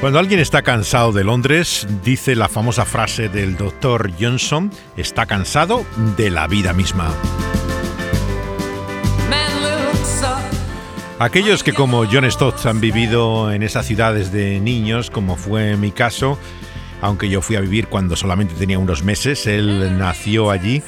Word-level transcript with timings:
Cuando 0.00 0.18
alguien 0.18 0.40
está 0.40 0.60
cansado 0.62 1.12
de 1.12 1.24
Londres, 1.24 1.86
dice 2.04 2.36
la 2.36 2.48
famosa 2.48 2.84
frase 2.84 3.30
del 3.30 3.56
doctor 3.56 4.10
Johnson, 4.20 4.70
está 4.96 5.24
cansado 5.24 5.86
de 6.18 6.30
la 6.30 6.46
vida 6.46 6.74
misma. 6.74 7.14
Aquellos 11.18 11.62
que 11.62 11.72
como 11.72 12.04
John 12.04 12.30
Stott 12.30 12.66
han 12.66 12.78
vivido 12.78 13.50
en 13.50 13.62
esas 13.62 13.86
ciudades 13.86 14.32
de 14.32 14.60
niños, 14.60 15.08
como 15.08 15.36
fue 15.36 15.78
mi 15.78 15.90
caso, 15.90 16.38
aunque 17.00 17.30
yo 17.30 17.40
fui 17.40 17.56
a 17.56 17.60
vivir 17.60 17.88
cuando 17.88 18.16
solamente 18.16 18.54
tenía 18.54 18.78
unos 18.78 19.02
meses, 19.02 19.46
él 19.46 19.96
nació 19.96 20.50
allí, 20.50 20.82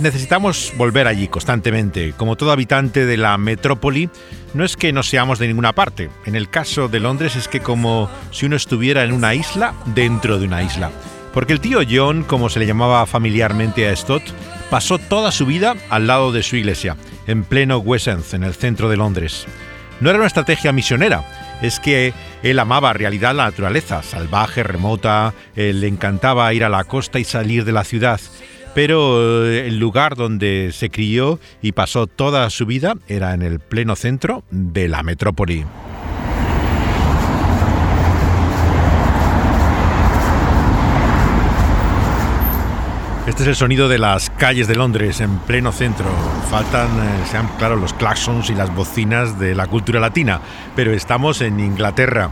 necesitamos 0.00 0.72
volver 0.76 1.06
allí 1.06 1.28
constantemente. 1.28 2.14
Como 2.16 2.36
todo 2.36 2.52
habitante 2.52 3.06
de 3.06 3.16
la 3.16 3.38
metrópoli, 3.38 4.10
no 4.52 4.64
es 4.64 4.76
que 4.76 4.92
no 4.92 5.02
seamos 5.02 5.38
de 5.38 5.46
ninguna 5.46 5.72
parte. 5.72 6.10
En 6.24 6.34
el 6.34 6.48
caso 6.48 6.88
de 6.88 7.00
Londres 7.00 7.36
es 7.36 7.48
que 7.48 7.60
como 7.60 8.10
si 8.30 8.46
uno 8.46 8.56
estuviera 8.56 9.04
en 9.04 9.12
una 9.12 9.34
isla 9.34 9.74
dentro 9.86 10.38
de 10.38 10.46
una 10.46 10.62
isla. 10.62 10.90
Porque 11.32 11.52
el 11.52 11.60
tío 11.60 11.80
John, 11.88 12.22
como 12.22 12.48
se 12.48 12.60
le 12.60 12.66
llamaba 12.66 13.06
familiarmente 13.06 13.88
a 13.88 13.96
Stott, 13.96 14.22
pasó 14.70 14.98
toda 14.98 15.32
su 15.32 15.46
vida 15.46 15.74
al 15.90 16.06
lado 16.06 16.32
de 16.32 16.42
su 16.42 16.56
iglesia, 16.56 16.96
en 17.26 17.44
pleno 17.44 17.78
West 17.78 18.06
End, 18.06 18.24
en 18.32 18.44
el 18.44 18.54
centro 18.54 18.88
de 18.88 18.96
Londres. 18.96 19.46
No 20.00 20.10
era 20.10 20.18
una 20.18 20.28
estrategia 20.28 20.72
misionera, 20.72 21.24
es 21.62 21.80
que 21.80 22.12
él 22.42 22.58
amaba 22.58 22.90
en 22.90 22.98
realidad 22.98 23.34
la 23.34 23.44
naturaleza, 23.44 24.02
salvaje, 24.02 24.62
remota, 24.62 25.34
le 25.56 25.86
encantaba 25.86 26.52
ir 26.52 26.64
a 26.64 26.68
la 26.68 26.84
costa 26.84 27.18
y 27.18 27.24
salir 27.24 27.64
de 27.64 27.72
la 27.72 27.84
ciudad 27.84 28.20
pero 28.74 29.46
eh, 29.46 29.68
el 29.68 29.78
lugar 29.78 30.16
donde 30.16 30.70
se 30.72 30.90
crió 30.90 31.38
y 31.62 31.72
pasó 31.72 32.06
toda 32.06 32.50
su 32.50 32.66
vida 32.66 32.94
era 33.08 33.32
en 33.34 33.42
el 33.42 33.60
pleno 33.60 33.96
centro 33.96 34.44
de 34.50 34.88
la 34.88 35.02
metrópoli. 35.02 35.64
Este 43.26 43.42
es 43.42 43.48
el 43.48 43.56
sonido 43.56 43.88
de 43.88 43.98
las 43.98 44.28
calles 44.28 44.68
de 44.68 44.74
Londres 44.74 45.22
en 45.22 45.38
pleno 45.38 45.72
centro. 45.72 46.04
Faltan, 46.50 46.88
eh, 46.88 47.26
sean 47.30 47.48
claros, 47.58 47.80
los 47.80 47.94
claxons 47.94 48.50
y 48.50 48.54
las 48.54 48.74
bocinas 48.74 49.38
de 49.38 49.54
la 49.54 49.66
cultura 49.66 49.98
latina, 49.98 50.40
pero 50.76 50.92
estamos 50.92 51.40
en 51.40 51.58
Inglaterra. 51.58 52.30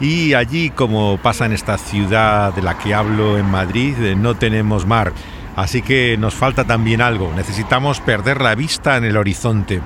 Y 0.00 0.32
allí, 0.32 0.70
como 0.70 1.18
pasa 1.18 1.44
en 1.44 1.52
esta 1.52 1.76
ciudad 1.76 2.54
de 2.54 2.62
la 2.62 2.78
que 2.78 2.94
hablo 2.94 3.36
en 3.36 3.50
Madrid, 3.50 3.94
eh, 4.00 4.16
no 4.16 4.34
tenemos 4.34 4.86
mar. 4.86 5.12
Así 5.60 5.82
que 5.82 6.16
nos 6.16 6.34
falta 6.34 6.64
también 6.64 7.02
algo, 7.02 7.34
necesitamos 7.36 8.00
perder 8.00 8.40
la 8.40 8.54
vista 8.54 8.96
en 8.96 9.04
el 9.04 9.18
horizonte. 9.18 9.82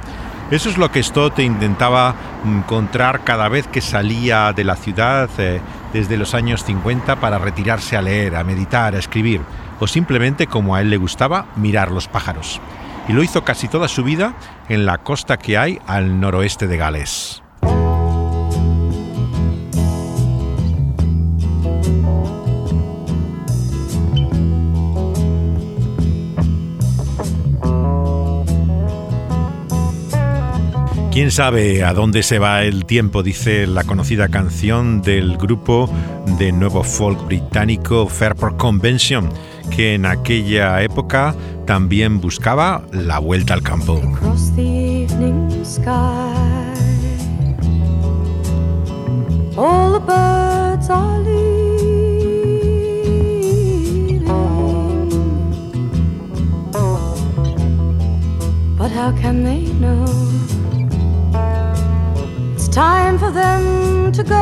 Eso 0.53 0.69
es 0.69 0.79
lo 0.79 0.93
que 0.93 1.03
Stott 1.03 1.41
intentaba 1.41 2.15
encontrar 2.45 3.25
cada 3.25 3.49
vez 3.49 3.67
que 3.67 3.81
salía 3.81 4.53
de 4.53 4.63
la 4.63 4.77
ciudad 4.77 5.29
eh, 5.39 5.61
desde 5.93 6.17
los 6.17 6.33
años 6.35 6.63
50 6.63 7.17
para 7.17 7.39
retirarse 7.39 7.97
a 7.97 8.03
leer, 8.03 8.37
a 8.37 8.45
meditar, 8.45 8.95
a 8.95 9.01
escribir, 9.01 9.41
o 9.81 9.89
simplemente, 9.89 10.47
como 10.47 10.77
a 10.77 10.81
él 10.81 10.91
le 10.91 10.97
gustaba, 10.97 11.47
mirar 11.57 11.91
los 11.91 12.07
pájaros. 12.07 12.61
Y 13.09 13.13
lo 13.13 13.25
hizo 13.25 13.43
casi 13.43 13.67
toda 13.67 13.89
su 13.89 14.05
vida 14.05 14.35
en 14.69 14.87
la 14.87 14.99
costa 14.99 15.39
que 15.39 15.59
hay 15.59 15.81
al 15.89 16.21
noroeste 16.21 16.69
de 16.69 16.77
Gales. 16.77 17.44
¿Quién 31.15 31.31
sabe 31.31 31.85
a 31.85 31.95
dónde 31.95 32.25
se 32.25 32.41
va 32.41 32.65
el 32.65 32.87
tiempo? 32.87 33.23
Dice 33.23 33.69
la 33.69 33.85
conocida 33.85 34.27
canción 34.27 35.01
del 35.01 35.37
grupo 35.37 35.89
de 36.39 36.51
nuevo 36.51 36.83
folk 36.83 37.27
británico 37.27 38.09
Fairport 38.09 38.57
Convention, 38.57 39.31
que 39.71 39.95
en 39.95 40.07
aquella 40.07 40.83
época 40.83 41.37
también 41.67 42.21
buscaba 42.21 42.85
la 42.91 43.21
vuelta 43.21 43.55
al 43.55 43.63
campo. 43.63 44.03
But 58.77 58.91
how 58.91 59.13
can 59.13 59.45
they 59.45 59.65
know? 59.79 60.54
Time 62.75 63.19
for 63.19 63.33
them 63.33 64.11
to 64.11 64.25
go. 64.25 64.35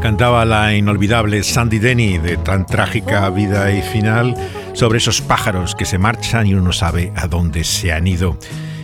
Cantaba 0.00 0.46
la 0.46 0.74
inolvidable 0.74 1.42
Sandy 1.42 1.78
Denny 1.78 2.16
de 2.16 2.38
tan 2.38 2.64
trágica 2.64 3.28
vida 3.28 3.70
y 3.72 3.82
final 3.82 4.34
sobre 4.72 4.98
esos 4.98 5.20
pájaros 5.20 5.74
que 5.74 5.84
se 5.84 5.98
marchan 5.98 6.46
y 6.46 6.54
uno 6.54 6.62
no 6.62 6.72
sabe 6.72 7.12
a 7.16 7.26
dónde 7.26 7.64
se 7.64 7.92
han 7.92 8.06
ido 8.06 8.38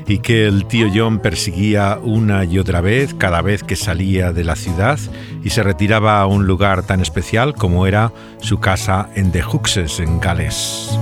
y 0.07 0.19
que 0.19 0.47
el 0.47 0.67
tío 0.67 0.89
John 0.95 1.21
perseguía 1.21 1.99
una 2.03 2.45
y 2.45 2.59
otra 2.59 2.83
vez 2.83 3.15
cada 3.15 3.41
vez 3.41 3.63
que 3.63 3.77
salía 3.77 4.33
de 4.33 4.45
la 4.45 4.57
ciudad 4.57 4.99
y 5.43 5.51
se 5.51 5.63
retiraba 5.63 6.21
a 6.21 6.27
un 6.27 6.47
lugar 6.47 6.83
tan 6.83 7.01
especial 7.01 7.55
como 7.55 7.87
era 7.87 8.13
su 8.41 8.59
casa 8.59 9.09
en 9.15 9.33
The 9.33 9.45
Huxes, 9.47 10.01
en 10.01 10.21
Gales. 10.21 10.99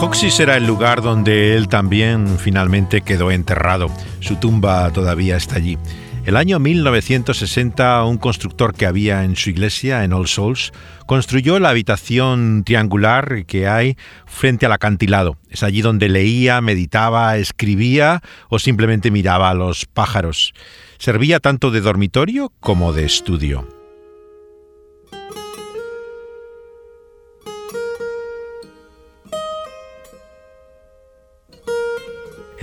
Hoxis 0.00 0.40
era 0.40 0.56
el 0.56 0.66
lugar 0.66 1.02
donde 1.02 1.56
él 1.56 1.68
también 1.68 2.38
finalmente 2.38 3.00
quedó 3.02 3.30
enterrado. 3.30 3.88
Su 4.20 4.36
tumba 4.36 4.90
todavía 4.92 5.36
está 5.36 5.56
allí. 5.56 5.78
El 6.26 6.36
año 6.36 6.58
1960, 6.58 8.02
un 8.04 8.18
constructor 8.18 8.74
que 8.74 8.86
había 8.86 9.24
en 9.24 9.36
su 9.36 9.50
iglesia, 9.50 10.04
en 10.04 10.12
All 10.12 10.26
Souls, 10.26 10.72
construyó 11.06 11.58
la 11.58 11.68
habitación 11.68 12.64
triangular 12.64 13.44
que 13.46 13.68
hay 13.68 13.96
frente 14.26 14.66
al 14.66 14.72
acantilado. 14.72 15.36
Es 15.50 15.62
allí 15.62 15.82
donde 15.82 16.08
leía, 16.08 16.60
meditaba, 16.60 17.36
escribía 17.36 18.22
o 18.48 18.58
simplemente 18.58 19.10
miraba 19.10 19.50
a 19.50 19.54
los 19.54 19.84
pájaros. 19.84 20.54
Servía 20.98 21.40
tanto 21.40 21.70
de 21.70 21.82
dormitorio 21.82 22.52
como 22.60 22.92
de 22.92 23.04
estudio. 23.04 23.83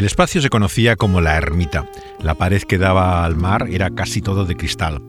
El 0.02 0.06
espacio 0.06 0.42
se 0.42 0.50
conocía 0.50 0.96
como 0.96 1.22
la 1.22 1.38
ermita. 1.38 1.88
La 2.24 2.34
pared 2.34 2.64
que 2.64 2.80
daba 2.80 3.24
al 3.24 3.36
mar 3.36 3.68
era 3.70 3.92
casi 3.92 4.20
todo 4.20 4.46
de 4.46 4.58
cristal. 4.58 5.00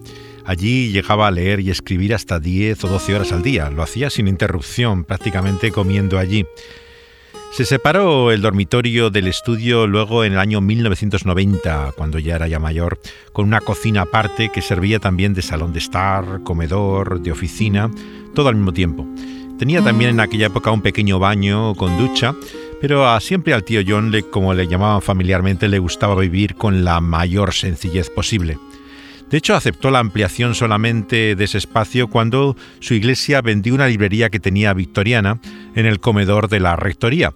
Allí 0.44 0.92
llegaba 0.92 1.26
a 1.26 1.30
leer 1.30 1.60
y 1.60 1.70
escribir 1.70 2.12
hasta 2.12 2.38
10 2.38 2.84
o 2.84 2.88
12 2.88 3.14
horas 3.14 3.32
al 3.32 3.42
día. 3.42 3.70
Lo 3.70 3.82
hacía 3.82 4.10
sin 4.10 4.28
interrupción, 4.28 5.04
prácticamente 5.04 5.70
comiendo 5.70 6.18
allí. 6.18 6.44
Se 7.52 7.64
separó 7.64 8.32
el 8.32 8.42
dormitorio 8.42 9.08
del 9.08 9.28
estudio 9.28 9.86
luego 9.86 10.24
en 10.24 10.34
el 10.34 10.38
año 10.38 10.60
1990, 10.60 11.92
cuando 11.96 12.18
ya 12.18 12.36
era 12.36 12.58
mayor, 12.58 13.00
con 13.32 13.46
una 13.46 13.62
cocina 13.62 14.02
aparte 14.02 14.50
que 14.50 14.60
servía 14.60 14.98
también 14.98 15.32
de 15.32 15.40
salón 15.40 15.72
de 15.72 15.78
estar, 15.78 16.42
comedor, 16.42 17.22
de 17.22 17.32
oficina, 17.32 17.90
todo 18.34 18.50
al 18.50 18.56
mismo 18.56 18.74
tiempo. 18.74 19.06
Tenía 19.58 19.80
también 19.80 20.10
en 20.10 20.20
aquella 20.20 20.48
época 20.48 20.70
un 20.70 20.82
pequeño 20.82 21.18
baño 21.18 21.74
con 21.76 21.96
ducha 21.96 22.34
pero 22.82 23.08
a, 23.08 23.20
siempre 23.20 23.54
al 23.54 23.62
tío 23.62 23.80
John, 23.86 24.10
le, 24.10 24.24
como 24.24 24.52
le 24.54 24.66
llamaban 24.66 25.00
familiarmente, 25.02 25.68
le 25.68 25.78
gustaba 25.78 26.16
vivir 26.16 26.56
con 26.56 26.84
la 26.84 27.00
mayor 27.00 27.54
sencillez 27.54 28.10
posible. 28.10 28.58
De 29.30 29.38
hecho, 29.38 29.54
aceptó 29.54 29.92
la 29.92 30.00
ampliación 30.00 30.56
solamente 30.56 31.36
de 31.36 31.44
ese 31.44 31.58
espacio 31.58 32.08
cuando 32.08 32.56
su 32.80 32.94
iglesia 32.94 33.40
vendió 33.40 33.72
una 33.74 33.86
librería 33.86 34.30
que 34.30 34.40
tenía 34.40 34.74
victoriana 34.74 35.38
en 35.76 35.86
el 35.86 36.00
comedor 36.00 36.48
de 36.48 36.58
la 36.58 36.74
rectoría 36.74 37.32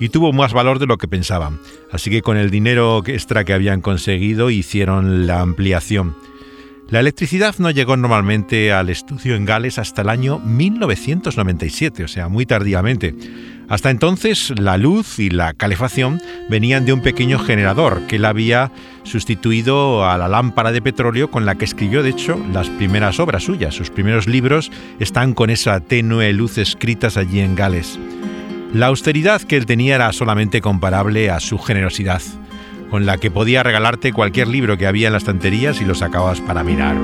y 0.00 0.08
tuvo 0.08 0.32
más 0.32 0.54
valor 0.54 0.78
de 0.78 0.86
lo 0.86 0.96
que 0.96 1.08
pensaban. 1.08 1.60
Así 1.92 2.08
que 2.08 2.22
con 2.22 2.38
el 2.38 2.50
dinero 2.50 3.02
extra 3.06 3.44
que 3.44 3.52
habían 3.52 3.82
conseguido 3.82 4.48
hicieron 4.48 5.26
la 5.26 5.42
ampliación. 5.42 6.16
La 6.88 7.00
electricidad 7.00 7.54
no 7.58 7.70
llegó 7.70 7.98
normalmente 7.98 8.72
al 8.72 8.88
estudio 8.88 9.34
en 9.34 9.44
Gales 9.44 9.78
hasta 9.78 10.00
el 10.02 10.08
año 10.08 10.38
1997, 10.38 12.04
o 12.04 12.08
sea, 12.08 12.28
muy 12.28 12.46
tardíamente. 12.46 13.14
Hasta 13.68 13.90
entonces, 13.90 14.52
la 14.58 14.78
luz 14.78 15.18
y 15.18 15.28
la 15.28 15.52
calefacción 15.52 16.20
venían 16.48 16.84
de 16.86 16.92
un 16.92 17.00
pequeño 17.00 17.38
generador 17.38 18.02
que 18.06 18.16
él 18.16 18.24
había 18.24 18.70
sustituido 19.02 20.08
a 20.08 20.16
la 20.18 20.28
lámpara 20.28 20.70
de 20.70 20.82
petróleo 20.82 21.30
con 21.30 21.46
la 21.46 21.56
que 21.56 21.64
escribió, 21.64 22.04
de 22.04 22.10
hecho, 22.10 22.38
las 22.52 22.68
primeras 22.68 23.18
obras 23.18 23.42
suyas. 23.42 23.74
Sus 23.74 23.90
primeros 23.90 24.28
libros 24.28 24.70
están 25.00 25.34
con 25.34 25.50
esa 25.50 25.80
tenue 25.80 26.32
luz 26.32 26.58
escritas 26.58 27.16
allí 27.16 27.40
en 27.40 27.56
Gales. 27.56 27.98
La 28.72 28.86
austeridad 28.86 29.42
que 29.42 29.56
él 29.56 29.66
tenía 29.66 29.96
era 29.96 30.12
solamente 30.12 30.60
comparable 30.60 31.30
a 31.30 31.40
su 31.40 31.58
generosidad. 31.58 32.22
con 32.90 33.04
la 33.04 33.18
que 33.18 33.32
podía 33.32 33.64
regalarte 33.64 34.12
cualquier 34.12 34.46
libro 34.46 34.78
que 34.78 34.86
había 34.86 35.08
en 35.08 35.12
las 35.12 35.24
estanterías 35.24 35.80
y 35.80 35.84
lo 35.84 35.96
sacabas 35.96 36.40
para 36.40 36.62
mirar. 36.62 36.94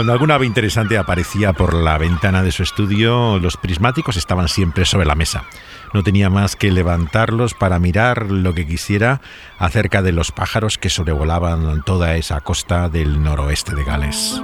Cuando 0.00 0.14
alguna 0.14 0.36
ave 0.36 0.46
interesante 0.46 0.96
aparecía 0.96 1.52
por 1.52 1.74
la 1.74 1.98
ventana 1.98 2.42
de 2.42 2.52
su 2.52 2.62
estudio, 2.62 3.38
los 3.38 3.58
prismáticos 3.58 4.16
estaban 4.16 4.48
siempre 4.48 4.86
sobre 4.86 5.04
la 5.04 5.14
mesa. 5.14 5.44
No 5.92 6.02
tenía 6.02 6.30
más 6.30 6.56
que 6.56 6.72
levantarlos 6.72 7.52
para 7.52 7.78
mirar 7.78 8.30
lo 8.30 8.54
que 8.54 8.66
quisiera 8.66 9.20
acerca 9.58 10.00
de 10.00 10.12
los 10.12 10.32
pájaros 10.32 10.78
que 10.78 10.88
sobrevolaban 10.88 11.82
toda 11.82 12.16
esa 12.16 12.40
costa 12.40 12.88
del 12.88 13.22
noroeste 13.22 13.74
de 13.74 13.84
Gales. 13.84 14.42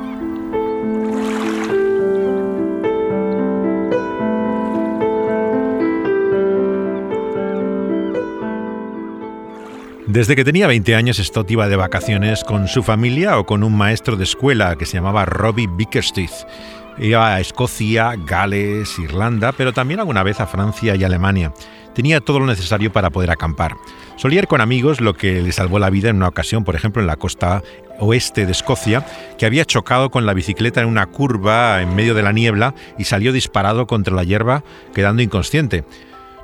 Desde 10.16 10.34
que 10.34 10.46
tenía 10.46 10.66
20 10.66 10.94
años, 10.94 11.18
Stott 11.18 11.50
iba 11.50 11.68
de 11.68 11.76
vacaciones 11.76 12.42
con 12.42 12.68
su 12.68 12.82
familia 12.82 13.38
o 13.38 13.44
con 13.44 13.62
un 13.62 13.76
maestro 13.76 14.16
de 14.16 14.24
escuela 14.24 14.74
que 14.76 14.86
se 14.86 14.94
llamaba 14.94 15.26
Robbie 15.26 15.68
Bickersteth. 15.70 16.48
Iba 16.96 17.34
a 17.34 17.40
Escocia, 17.40 18.14
Gales, 18.24 18.98
Irlanda, 18.98 19.52
pero 19.52 19.74
también 19.74 20.00
alguna 20.00 20.22
vez 20.22 20.40
a 20.40 20.46
Francia 20.46 20.96
y 20.96 21.04
Alemania. 21.04 21.52
Tenía 21.94 22.22
todo 22.22 22.40
lo 22.40 22.46
necesario 22.46 22.90
para 22.90 23.10
poder 23.10 23.30
acampar. 23.30 23.76
Solía 24.16 24.38
ir 24.38 24.46
con 24.46 24.62
amigos, 24.62 25.02
lo 25.02 25.12
que 25.12 25.42
le 25.42 25.52
salvó 25.52 25.78
la 25.78 25.90
vida 25.90 26.08
en 26.08 26.16
una 26.16 26.28
ocasión, 26.28 26.64
por 26.64 26.76
ejemplo, 26.76 27.02
en 27.02 27.08
la 27.08 27.16
costa 27.16 27.62
oeste 27.98 28.46
de 28.46 28.52
Escocia, 28.52 29.04
que 29.36 29.44
había 29.44 29.66
chocado 29.66 30.10
con 30.10 30.24
la 30.24 30.32
bicicleta 30.32 30.80
en 30.80 30.88
una 30.88 31.04
curva 31.04 31.82
en 31.82 31.94
medio 31.94 32.14
de 32.14 32.22
la 32.22 32.32
niebla 32.32 32.74
y 32.96 33.04
salió 33.04 33.34
disparado 33.34 33.86
contra 33.86 34.14
la 34.14 34.24
hierba, 34.24 34.64
quedando 34.94 35.20
inconsciente. 35.20 35.84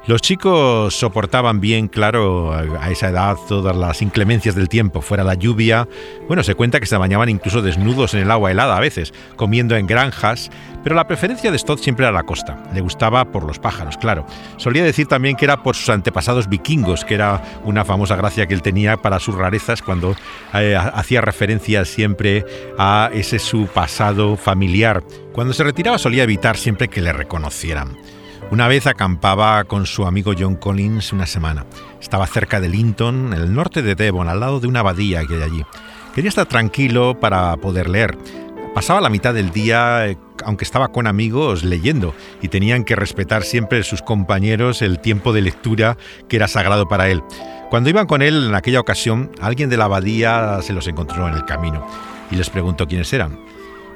Los 0.04 0.20
chicos 0.20 0.96
soportaban 0.96 1.60
bien, 1.60 1.87
claro, 1.87 2.52
a 2.52 2.90
esa 2.90 3.10
edad 3.10 3.37
todas 3.49 3.76
las 3.76 4.02
inclemencias 4.02 4.56
del 4.56 4.69
tiempo, 4.69 5.00
fuera 5.00 5.22
la 5.22 5.34
lluvia. 5.34 5.87
Bueno, 6.26 6.43
se 6.43 6.56
cuenta 6.56 6.81
que 6.81 6.87
se 6.87 6.96
bañaban 6.96 7.28
incluso 7.28 7.62
desnudos 7.62 8.12
en 8.14 8.20
el 8.20 8.31
agua 8.32 8.50
helada 8.50 8.76
a 8.76 8.81
veces, 8.81 9.14
comiendo 9.37 9.76
en 9.76 9.87
granjas, 9.87 10.50
pero 10.82 10.96
la 10.96 11.06
preferencia 11.06 11.52
de 11.52 11.58
Stott 11.58 11.78
siempre 11.78 12.04
era 12.04 12.12
la 12.12 12.25
costa. 12.25 12.60
Le 12.75 12.81
gustaba 12.81 13.26
por 13.26 13.44
los 13.44 13.60
pájaros, 13.60 13.96
claro. 13.96 14.26
Solía 14.56 14.82
decir 14.82 15.06
también 15.06 15.37
que 15.37 15.44
era 15.44 15.62
por 15.62 15.76
sus 15.76 15.88
antepasados 15.88 16.49
vikingos, 16.49 17.04
que 17.04 17.14
era 17.14 17.40
una 17.62 17.84
famosa 17.84 18.16
gracia 18.16 18.49
que 18.49 18.54
él 18.54 18.62
tenía 18.62 18.96
para 18.96 19.20
sus 19.20 19.37
rarezas 19.37 19.82
cuando 19.82 20.16
eh, 20.52 20.76
hacía 20.76 21.20
referencia 21.20 21.84
siempre 21.84 22.44
a 22.76 23.08
ese 23.14 23.38
su 23.38 23.69
pasado 23.69 24.37
familiar. 24.37 25.04
Cuando 25.32 25.52
se 25.52 25.62
retiraba 25.62 25.99
solía 25.99 26.25
evitar 26.25 26.56
siempre 26.56 26.88
que 26.88 27.00
le 27.00 27.12
reconocieran. 27.12 27.96
Una 28.52 28.69
vez 28.69 28.87
acampaba 28.87 29.64
con 29.64 29.87
su 29.87 30.04
amigo 30.04 30.34
John 30.38 30.56
Collins 30.56 31.14
una 31.14 31.25
semana. 31.25 31.64
Estaba 32.02 32.26
cerca 32.26 32.60
de 32.60 32.69
Linton, 32.69 33.32
en 33.32 33.40
el 33.40 33.54
norte 33.54 33.81
de 33.81 33.94
Devon, 33.94 34.28
al 34.28 34.40
lado 34.40 34.60
de 34.60 34.66
una 34.66 34.81
abadía 34.81 35.25
que 35.25 35.37
hay 35.37 35.43
allí. 35.43 35.62
Quería 36.14 36.28
estar 36.28 36.44
tranquilo 36.44 37.19
para 37.19 37.56
poder 37.56 37.88
leer. 37.88 38.19
Pasaba 38.75 39.00
la 39.00 39.08
mitad 39.08 39.32
del 39.32 39.52
día, 39.52 40.06
eh, 40.06 40.19
aunque 40.44 40.64
estaba 40.64 40.88
con 40.88 41.06
amigos, 41.06 41.64
leyendo, 41.64 42.14
y 42.43 42.49
tenían 42.49 42.84
que 42.84 42.94
respetar 42.94 43.43
siempre 43.43 43.82
sus 43.84 44.02
compañeros 44.02 44.82
el 44.82 44.99
tiempo 44.99 45.32
de 45.32 45.40
lectura 45.40 45.96
que 46.28 46.37
era 46.37 46.46
sagrado 46.46 46.87
para 46.87 47.08
él. 47.08 47.22
Cuando 47.70 47.88
iban 47.88 48.06
con 48.06 48.20
él 48.20 48.49
en 48.49 48.54
aquella 48.54 48.81
ocasión, 48.81 49.31
alguien 49.40 49.70
de 49.70 49.78
la 49.78 49.87
abadía 49.87 50.60
se 50.60 50.75
los 50.75 50.87
encontró 50.88 51.26
en 51.26 51.32
el 51.32 51.46
camino 51.46 51.87
y 52.31 52.37
les 52.37 52.50
preguntó 52.50 52.87
quiénes 52.87 53.14
eran. 53.14 53.38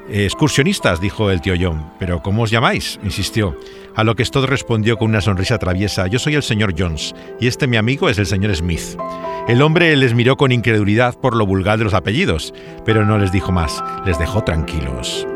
Excursionistas, 0.08 1.00
dijo 1.00 1.31
el 1.31 1.41
tío 1.41 1.55
John. 1.61 1.91
¿Pero 1.99 2.23
cómo 2.23 2.43
os 2.43 2.50
llamáis? 2.50 2.99
insistió. 3.03 3.58
A 3.96 4.04
lo 4.04 4.14
que 4.14 4.25
Stott 4.25 4.44
respondió 4.44 4.98
con 4.98 5.08
una 5.08 5.22
sonrisa 5.22 5.58
traviesa. 5.58 6.06
Yo 6.06 6.19
soy 6.19 6.34
el 6.34 6.43
señor 6.43 6.75
Jones, 6.78 7.14
y 7.40 7.46
este 7.46 7.66
mi 7.66 7.78
amigo 7.78 8.10
es 8.10 8.19
el 8.19 8.26
señor 8.26 8.54
Smith. 8.54 8.98
El 9.48 9.62
hombre 9.62 9.96
les 9.96 10.12
miró 10.12 10.37
con 10.37 10.52
incredulidad 10.52 11.19
por 11.19 11.34
lo 11.34 11.46
vulgar 11.46 11.78
de 11.78 11.84
los 11.84 11.94
apellidos, 11.94 12.52
pero 12.84 13.06
no 13.06 13.16
les 13.16 13.32
dijo 13.32 13.52
más, 13.52 13.82
les 14.04 14.19
dejó 14.19 14.44
tranquilos. 14.44 15.26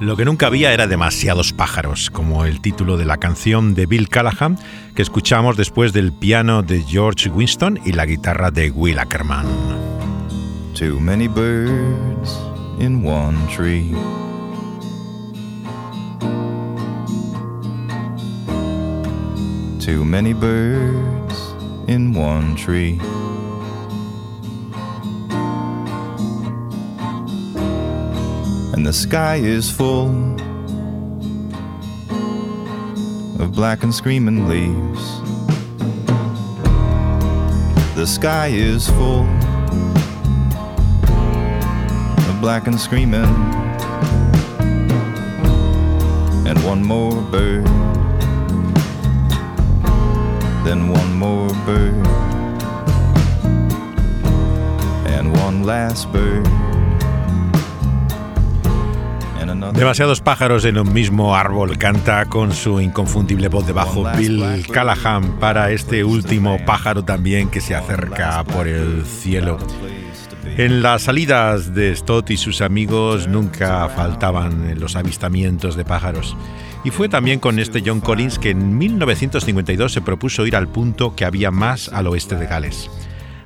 Lo 0.00 0.16
que 0.16 0.24
nunca 0.24 0.46
había 0.46 0.72
era 0.72 0.86
demasiados 0.86 1.52
pájaros, 1.52 2.10
como 2.10 2.44
el 2.44 2.60
título 2.60 2.96
de 2.96 3.06
la 3.06 3.16
canción 3.16 3.74
de 3.74 3.86
Bill 3.86 4.08
Callahan 4.08 4.58
que 4.94 5.02
escuchamos 5.02 5.56
después 5.56 5.92
del 5.92 6.12
piano 6.12 6.62
de 6.62 6.82
George 6.82 7.28
Winston 7.30 7.80
y 7.84 7.92
la 7.92 8.06
guitarra 8.06 8.50
de 8.50 8.70
Will 8.70 8.98
Ackerman. 8.98 9.46
Too 10.74 10.98
many 10.98 11.28
birds 11.28 12.36
in 12.80 13.02
one 13.02 13.46
tree. 13.48 13.90
Too 19.80 20.04
many 20.04 20.32
birds 20.32 21.38
in 21.86 22.12
one 22.12 22.56
tree. 22.56 23.00
and 28.74 28.84
the 28.84 28.92
sky 28.92 29.36
is 29.36 29.70
full 29.70 30.10
of 33.40 33.52
black 33.52 33.82
and 33.84 33.94
screaming 33.94 34.48
leaves. 34.48 35.20
The 37.94 38.04
sky 38.04 38.48
is 38.48 38.88
full 38.90 39.43
black 42.44 42.66
and 42.66 42.78
screaming, 42.78 43.24
and 46.46 46.62
one 46.62 46.84
more 46.84 47.22
bird, 47.30 47.64
then 50.62 50.92
one 50.92 51.14
more 51.14 51.48
bird, 51.64 51.94
and 55.06 55.34
one 55.38 55.64
last 55.64 56.12
bird. 56.12 56.46
Demasiados 59.72 60.20
pájaros 60.20 60.66
en 60.66 60.76
un 60.76 60.92
mismo 60.92 61.34
árbol 61.34 61.78
canta 61.78 62.26
con 62.26 62.52
su 62.52 62.82
inconfundible 62.82 63.48
voz 63.48 63.66
de 63.66 63.72
bajo 63.72 64.04
Bill 64.18 64.66
Callahan 64.70 65.38
para 65.40 65.70
este 65.70 66.04
último 66.04 66.58
pájaro 66.66 67.04
también 67.04 67.48
que 67.48 67.62
se 67.62 67.74
acerca 67.74 68.44
por 68.44 68.68
el 68.68 69.06
cielo. 69.06 69.56
En 70.56 70.82
las 70.82 71.02
salidas 71.02 71.74
de 71.74 71.94
Stott 71.96 72.30
y 72.30 72.36
sus 72.36 72.60
amigos 72.60 73.26
nunca 73.26 73.88
faltaban 73.88 74.78
los 74.78 74.94
avistamientos 74.94 75.74
de 75.74 75.84
pájaros. 75.84 76.36
Y 76.84 76.90
fue 76.90 77.08
también 77.08 77.40
con 77.40 77.58
este 77.58 77.82
John 77.84 78.00
Collins 78.00 78.38
que 78.38 78.50
en 78.50 78.78
1952 78.78 79.92
se 79.92 80.00
propuso 80.00 80.46
ir 80.46 80.54
al 80.54 80.68
punto 80.68 81.16
que 81.16 81.24
había 81.24 81.50
más 81.50 81.88
al 81.88 82.06
oeste 82.06 82.36
de 82.36 82.46
Gales. 82.46 82.88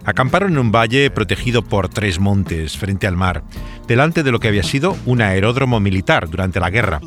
Acamparon 0.05 0.53
en 0.53 0.59
un 0.59 0.71
valle 0.71 1.11
protegido 1.11 1.63
por 1.63 1.89
tres 1.89 2.19
montes 2.19 2.77
frente 2.77 3.07
al 3.07 3.17
mar, 3.17 3.43
delante 3.87 4.23
de 4.23 4.31
lo 4.31 4.39
que 4.39 4.49
había 4.49 4.63
sido 4.63 4.95
un 5.07 5.23
aeródromo 5.23 5.81
militar 5.81 6.29
durante 6.29 6.61
la 6.61 6.69
guerra. 6.69 7.01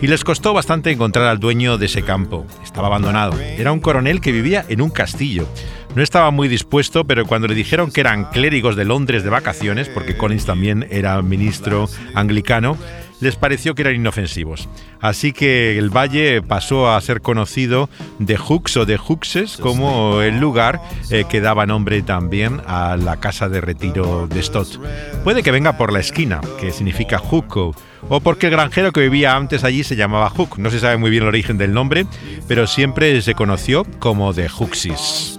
Y 0.00 0.06
les 0.06 0.24
costó 0.24 0.52
bastante 0.54 0.90
encontrar 0.90 1.26
al 1.26 1.40
dueño 1.40 1.78
de 1.78 1.86
ese 1.86 2.02
campo. 2.02 2.46
Estaba 2.62 2.88
abandonado. 2.88 3.38
Era 3.38 3.72
un 3.72 3.80
coronel 3.80 4.20
que 4.20 4.32
vivía 4.32 4.64
en 4.68 4.80
un 4.80 4.90
castillo. 4.90 5.48
No 5.94 6.02
estaba 6.02 6.32
muy 6.32 6.48
dispuesto, 6.48 7.04
pero 7.04 7.24
cuando 7.24 7.46
le 7.46 7.54
dijeron 7.54 7.92
que 7.92 8.00
eran 8.00 8.24
clérigos 8.24 8.74
de 8.74 8.84
Londres 8.84 9.22
de 9.22 9.30
vacaciones, 9.30 9.88
porque 9.88 10.16
Collins 10.16 10.44
también 10.44 10.88
era 10.90 11.22
ministro 11.22 11.88
anglicano, 12.14 12.76
les 13.24 13.36
pareció 13.36 13.74
que 13.74 13.82
eran 13.82 13.94
inofensivos. 13.94 14.68
Así 15.00 15.32
que 15.32 15.78
el 15.78 15.90
valle 15.90 16.42
pasó 16.42 16.90
a 16.90 17.00
ser 17.00 17.22
conocido 17.22 17.88
de 18.18 18.36
Hooks 18.36 18.76
o 18.76 18.86
de 18.86 18.98
Hookses 18.98 19.56
como 19.56 20.20
el 20.20 20.38
lugar 20.38 20.80
eh, 21.10 21.24
que 21.28 21.40
daba 21.40 21.66
nombre 21.66 22.02
también 22.02 22.60
a 22.66 22.96
la 22.96 23.16
casa 23.16 23.48
de 23.48 23.60
retiro 23.60 24.28
de 24.28 24.42
Stott. 24.42 24.78
Puede 25.24 25.42
que 25.42 25.50
venga 25.50 25.76
por 25.78 25.92
la 25.92 26.00
esquina, 26.00 26.40
que 26.60 26.70
significa 26.70 27.18
Hooko, 27.18 27.74
o 28.08 28.20
porque 28.20 28.46
el 28.46 28.52
granjero 28.52 28.92
que 28.92 29.00
vivía 29.00 29.34
antes 29.34 29.64
allí 29.64 29.84
se 29.84 29.96
llamaba 29.96 30.28
Hook. 30.28 30.58
No 30.58 30.70
se 30.70 30.78
sabe 30.78 30.98
muy 30.98 31.10
bien 31.10 31.22
el 31.22 31.30
origen 31.30 31.56
del 31.56 31.72
nombre, 31.72 32.06
pero 32.46 32.66
siempre 32.66 33.20
se 33.22 33.34
conoció 33.34 33.84
como 33.98 34.34
de 34.34 34.48
Hooksis. 34.50 35.38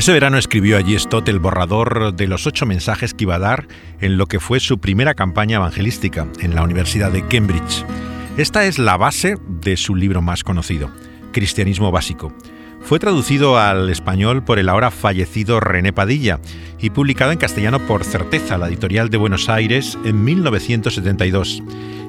Ese 0.00 0.14
verano 0.14 0.38
escribió 0.38 0.78
allí 0.78 0.98
Stott 0.98 1.28
el 1.28 1.40
borrador 1.40 2.14
de 2.14 2.26
los 2.26 2.46
ocho 2.46 2.64
mensajes 2.64 3.12
que 3.12 3.24
iba 3.24 3.34
a 3.34 3.38
dar 3.38 3.68
en 4.00 4.16
lo 4.16 4.24
que 4.24 4.40
fue 4.40 4.58
su 4.58 4.78
primera 4.78 5.12
campaña 5.12 5.56
evangelística 5.56 6.26
en 6.40 6.54
la 6.54 6.62
Universidad 6.62 7.12
de 7.12 7.28
Cambridge. 7.28 7.84
Esta 8.38 8.64
es 8.64 8.78
la 8.78 8.96
base 8.96 9.36
de 9.46 9.76
su 9.76 9.94
libro 9.94 10.22
más 10.22 10.42
conocido, 10.42 10.90
Cristianismo 11.32 11.90
Básico. 11.90 12.32
Fue 12.82 12.98
traducido 12.98 13.58
al 13.58 13.88
español 13.90 14.42
por 14.42 14.58
el 14.58 14.68
ahora 14.68 14.90
fallecido 14.90 15.60
René 15.60 15.92
Padilla 15.92 16.40
y 16.80 16.90
publicado 16.90 17.30
en 17.30 17.38
castellano 17.38 17.86
por 17.86 18.04
Certeza, 18.04 18.58
la 18.58 18.68
editorial 18.68 19.10
de 19.10 19.16
Buenos 19.16 19.48
Aires, 19.48 19.96
en 20.04 20.24
1972. 20.24 21.62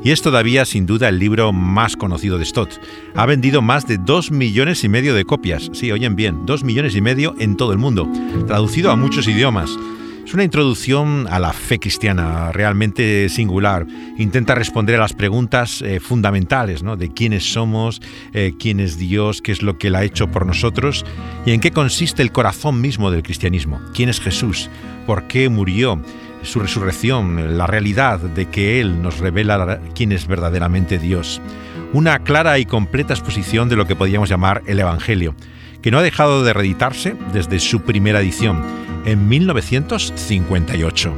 Y 0.04 0.12
es 0.12 0.22
todavía 0.22 0.66
sin 0.66 0.88
duda 0.88 1.10
el 1.10 1.20
libro 1.20 1.52
más 1.54 1.96
conocido 1.96 2.38
de 2.40 2.46
Stott. 2.46 2.80
Ha 3.16 3.26
vendido 3.28 3.62
más 3.62 3.86
de 3.88 3.98
dos 3.98 4.32
millones 4.32 4.84
y 4.84 4.90
medio 4.90 5.14
de 5.14 5.26
copias. 5.26 5.70
Sí, 5.74 5.92
oyen 5.92 6.16
bien, 6.16 6.46
dos 6.46 6.64
millones 6.64 6.96
y 6.96 7.02
medio 7.02 7.36
en 7.38 7.58
todo 7.58 7.72
el 7.74 7.78
mundo, 7.78 8.10
traducido 8.48 8.92
a 8.92 8.96
muchos 8.96 9.28
idiomas. 9.28 9.78
Es 10.26 10.36
una 10.36 10.44
introducción 10.44 11.28
a 11.30 11.40
la 11.40 11.52
fe 11.52 11.80
cristiana 11.80 12.52
realmente 12.52 13.28
singular. 13.28 13.86
Intenta 14.18 14.56
responder 14.56 14.96
a 14.96 15.00
las 15.00 15.14
preguntas 15.14 15.82
eh, 15.82 16.00
fundamentales 16.00 16.84
¿no? 16.84 16.96
de 16.96 17.12
quiénes 17.12 17.52
somos, 17.52 18.02
eh, 18.34 18.54
quién 18.58 18.80
es 18.80 18.98
Dios, 18.98 19.42
qué 19.42 19.52
es 19.52 19.62
lo 19.62 19.78
que 19.78 19.88
Él 19.88 19.96
ha 19.96 20.04
hecho 20.04 20.30
por 20.30 20.46
nosotros 20.46 21.06
y 21.46 21.52
en 21.52 21.60
qué 21.60 21.72
consiste 21.72 22.22
el 22.22 22.32
corazón 22.32 22.80
mismo 22.80 23.12
del 23.12 23.24
cristianismo. 23.24 23.82
¿Quién 23.94 24.10
es 24.10 24.22
Jesús? 24.22 24.70
¿Por 25.06 25.28
qué 25.28 25.50
murió? 25.50 26.02
Su 26.44 26.60
resurrección, 26.60 27.58
la 27.58 27.68
realidad 27.68 28.20
de 28.20 28.46
que 28.48 28.80
Él 28.80 29.02
nos 29.02 29.20
revela 29.20 29.80
quién 29.96 30.12
es 30.12 30.28
verdaderamente 30.28 30.98
Dios. 30.98 31.42
Una 31.94 32.20
clara 32.20 32.58
y 32.58 32.66
completa 32.66 33.14
exposición 33.14 33.70
de 33.70 33.76
lo 33.76 33.86
que 33.86 33.96
podríamos 33.96 34.30
llamar 34.30 34.64
el 34.66 34.80
Evangelio, 34.80 35.36
que 35.82 35.92
no 35.92 36.00
ha 36.00 36.04
dejado 36.04 36.44
de 36.44 36.54
reeditarse 36.54 37.16
desde 37.34 37.60
su 37.60 37.82
primera 37.82 38.22
edición 38.22 38.64
en 39.06 39.28
1958. 39.28 41.12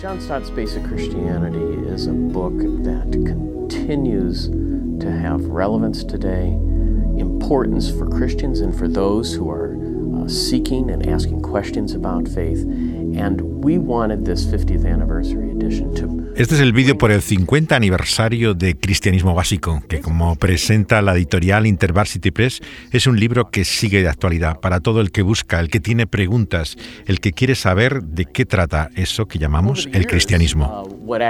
John 0.00 0.20
Stott's 0.20 0.50
Basic 0.50 0.84
Christianity 0.84 1.88
is 1.88 2.06
a 2.06 2.12
book 2.12 2.56
that 2.84 3.10
continues 3.10 4.48
to 4.48 5.10
have 5.10 5.44
relevance 5.46 6.04
today, 6.04 6.52
importance 7.18 7.90
for 7.90 8.08
Christians 8.08 8.60
and 8.60 8.76
for 8.76 8.86
those 8.86 9.34
who 9.34 9.50
are 9.50 9.76
uh, 10.16 10.28
seeking 10.28 10.90
and 10.90 11.08
asking 11.08 11.40
questions 11.42 11.94
about 11.94 12.28
faith. 12.28 12.60
And 12.60 13.64
we 13.64 13.78
wanted 13.78 14.24
this 14.24 14.44
50th 14.44 14.86
anniversary 14.86 15.50
edition 15.50 15.93
Este 16.36 16.56
es 16.56 16.60
el 16.60 16.72
vídeo 16.72 16.98
por 16.98 17.12
el 17.12 17.22
50 17.22 17.76
aniversario 17.76 18.54
de 18.54 18.76
Cristianismo 18.76 19.34
Básico, 19.36 19.80
que 19.88 20.00
como 20.00 20.34
presenta 20.34 21.00
la 21.00 21.14
editorial 21.14 21.64
InterVarsity 21.64 22.32
Press, 22.32 22.60
es 22.90 23.06
un 23.06 23.20
libro 23.20 23.52
que 23.52 23.64
sigue 23.64 24.02
de 24.02 24.08
actualidad 24.08 24.58
para 24.58 24.80
todo 24.80 25.00
el 25.00 25.12
que 25.12 25.22
busca, 25.22 25.60
el 25.60 25.68
que 25.68 25.78
tiene 25.78 26.08
preguntas, 26.08 26.76
el 27.06 27.20
que 27.20 27.30
quiere 27.32 27.54
saber 27.54 28.02
de 28.02 28.24
qué 28.24 28.46
trata 28.46 28.90
eso 28.96 29.26
que 29.26 29.38
llamamos 29.38 29.88
el 29.92 30.08
cristianismo. 30.08 30.82
book 30.88 31.22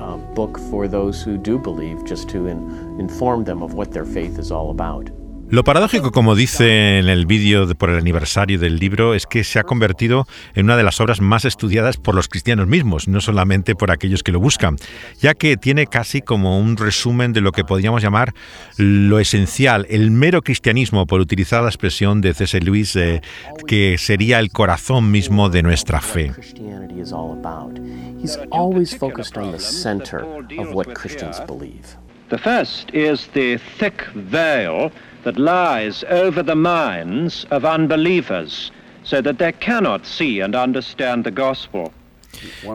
uh, 0.00 0.34
book 0.34 0.60
for 0.70 0.90
those 0.90 1.24
who 1.26 1.38
do 1.38 1.58
believe, 1.58 1.96
just 2.06 2.28
to 2.28 2.48
in, 2.48 2.98
inform 3.00 3.44
them 3.44 3.62
of 3.62 3.72
what 3.72 3.92
their 3.92 4.04
faith 4.04 4.38
is 4.38 4.50
all 4.50 4.70
about. 4.70 5.10
Lo 5.50 5.64
paradójico, 5.64 6.12
como 6.12 6.36
dice 6.36 7.00
en 7.00 7.08
el 7.08 7.26
vídeo 7.26 7.66
por 7.74 7.90
el 7.90 7.98
aniversario 7.98 8.56
del 8.60 8.78
libro, 8.78 9.14
es 9.14 9.26
que 9.26 9.42
se 9.42 9.58
ha 9.58 9.64
convertido 9.64 10.28
en 10.54 10.66
una 10.66 10.76
de 10.76 10.84
las 10.84 11.00
obras 11.00 11.20
más 11.20 11.44
estudiadas 11.44 11.96
por 11.96 12.14
los 12.14 12.28
cristianos 12.28 12.68
mismos, 12.68 13.08
no 13.08 13.20
solamente 13.20 13.74
por 13.74 13.90
aquellos 13.90 14.22
que 14.22 14.30
lo 14.30 14.38
buscan, 14.38 14.76
ya 15.20 15.34
que 15.34 15.56
tiene 15.56 15.88
casi 15.88 16.22
como 16.22 16.60
un 16.60 16.76
resumen 16.76 17.32
de 17.32 17.40
lo 17.40 17.50
que 17.50 17.64
podríamos 17.64 18.00
llamar 18.00 18.32
lo 18.76 19.18
esencial, 19.18 19.88
el 19.90 20.12
mero 20.12 20.42
cristianismo, 20.42 21.04
por 21.04 21.18
utilizar 21.18 21.64
la 21.64 21.68
expresión 21.68 22.20
de 22.20 22.32
C.S. 22.32 22.60
Lewis, 22.60 22.94
eh, 22.94 23.20
que 23.66 23.96
sería 23.98 24.38
el 24.38 24.52
corazón 24.52 25.10
mismo 25.10 25.50
de 25.50 25.64
nuestra 25.64 26.00
fe. 26.00 26.30
Christianity 26.32 27.00
is 27.00 27.12
all 27.12 27.32
about. 27.32 27.76
He's 28.22 28.38
always 28.52 28.96
focused 28.96 29.36
on 29.36 29.50
the 29.50 29.58
center 29.58 30.22
of 30.60 30.72
what 30.72 30.94
Christians 30.94 31.40
believe. 31.44 31.96
The 32.28 32.38
first 32.38 32.94
is 32.94 33.28
the 33.34 33.58
thick 33.80 34.06
veil 34.14 34.92
that 35.24 35.38
lies 35.38 36.04
over 36.04 36.42
the 36.42 36.54
minds 36.54 37.46
of 37.50 37.64
unbelievers 37.64 38.70
so 39.02 39.20
that 39.22 39.38
they 39.38 39.52
cannot 39.52 40.04
see 40.04 40.40
and 40.40 40.54
understand 40.54 41.24
the 41.24 41.30
gospel. 41.30 41.92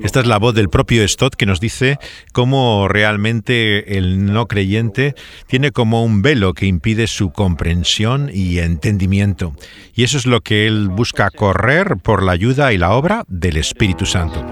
Esta 0.04 0.20
es 0.20 0.28
la 0.28 0.38
voz 0.38 0.54
del 0.54 0.70
propio 0.70 1.08
Stott 1.08 1.36
que 1.36 1.46
nos 1.46 1.60
dice 1.60 1.98
cómo 2.34 2.88
realmente 2.88 3.98
el 3.98 4.32
no 4.32 4.48
creyente 4.48 5.16
tiene 5.48 5.72
como 5.72 6.04
un 6.04 6.22
velo 6.22 6.54
que 6.54 6.66
impide 6.66 7.08
su 7.08 7.32
comprensión 7.32 8.30
y 8.34 8.60
entendimiento. 8.60 9.54
Y 9.94 10.04
eso 10.04 10.18
es 10.18 10.26
lo 10.26 10.42
que 10.42 10.68
él 10.68 10.90
busca 10.90 11.30
correr 11.30 11.98
por 11.98 12.24
la 12.24 12.34
ayuda 12.34 12.74
y 12.74 12.78
la 12.78 12.92
obra 12.92 13.24
del 13.28 13.58
Espíritu 13.58 14.06
Santo. 14.06 14.46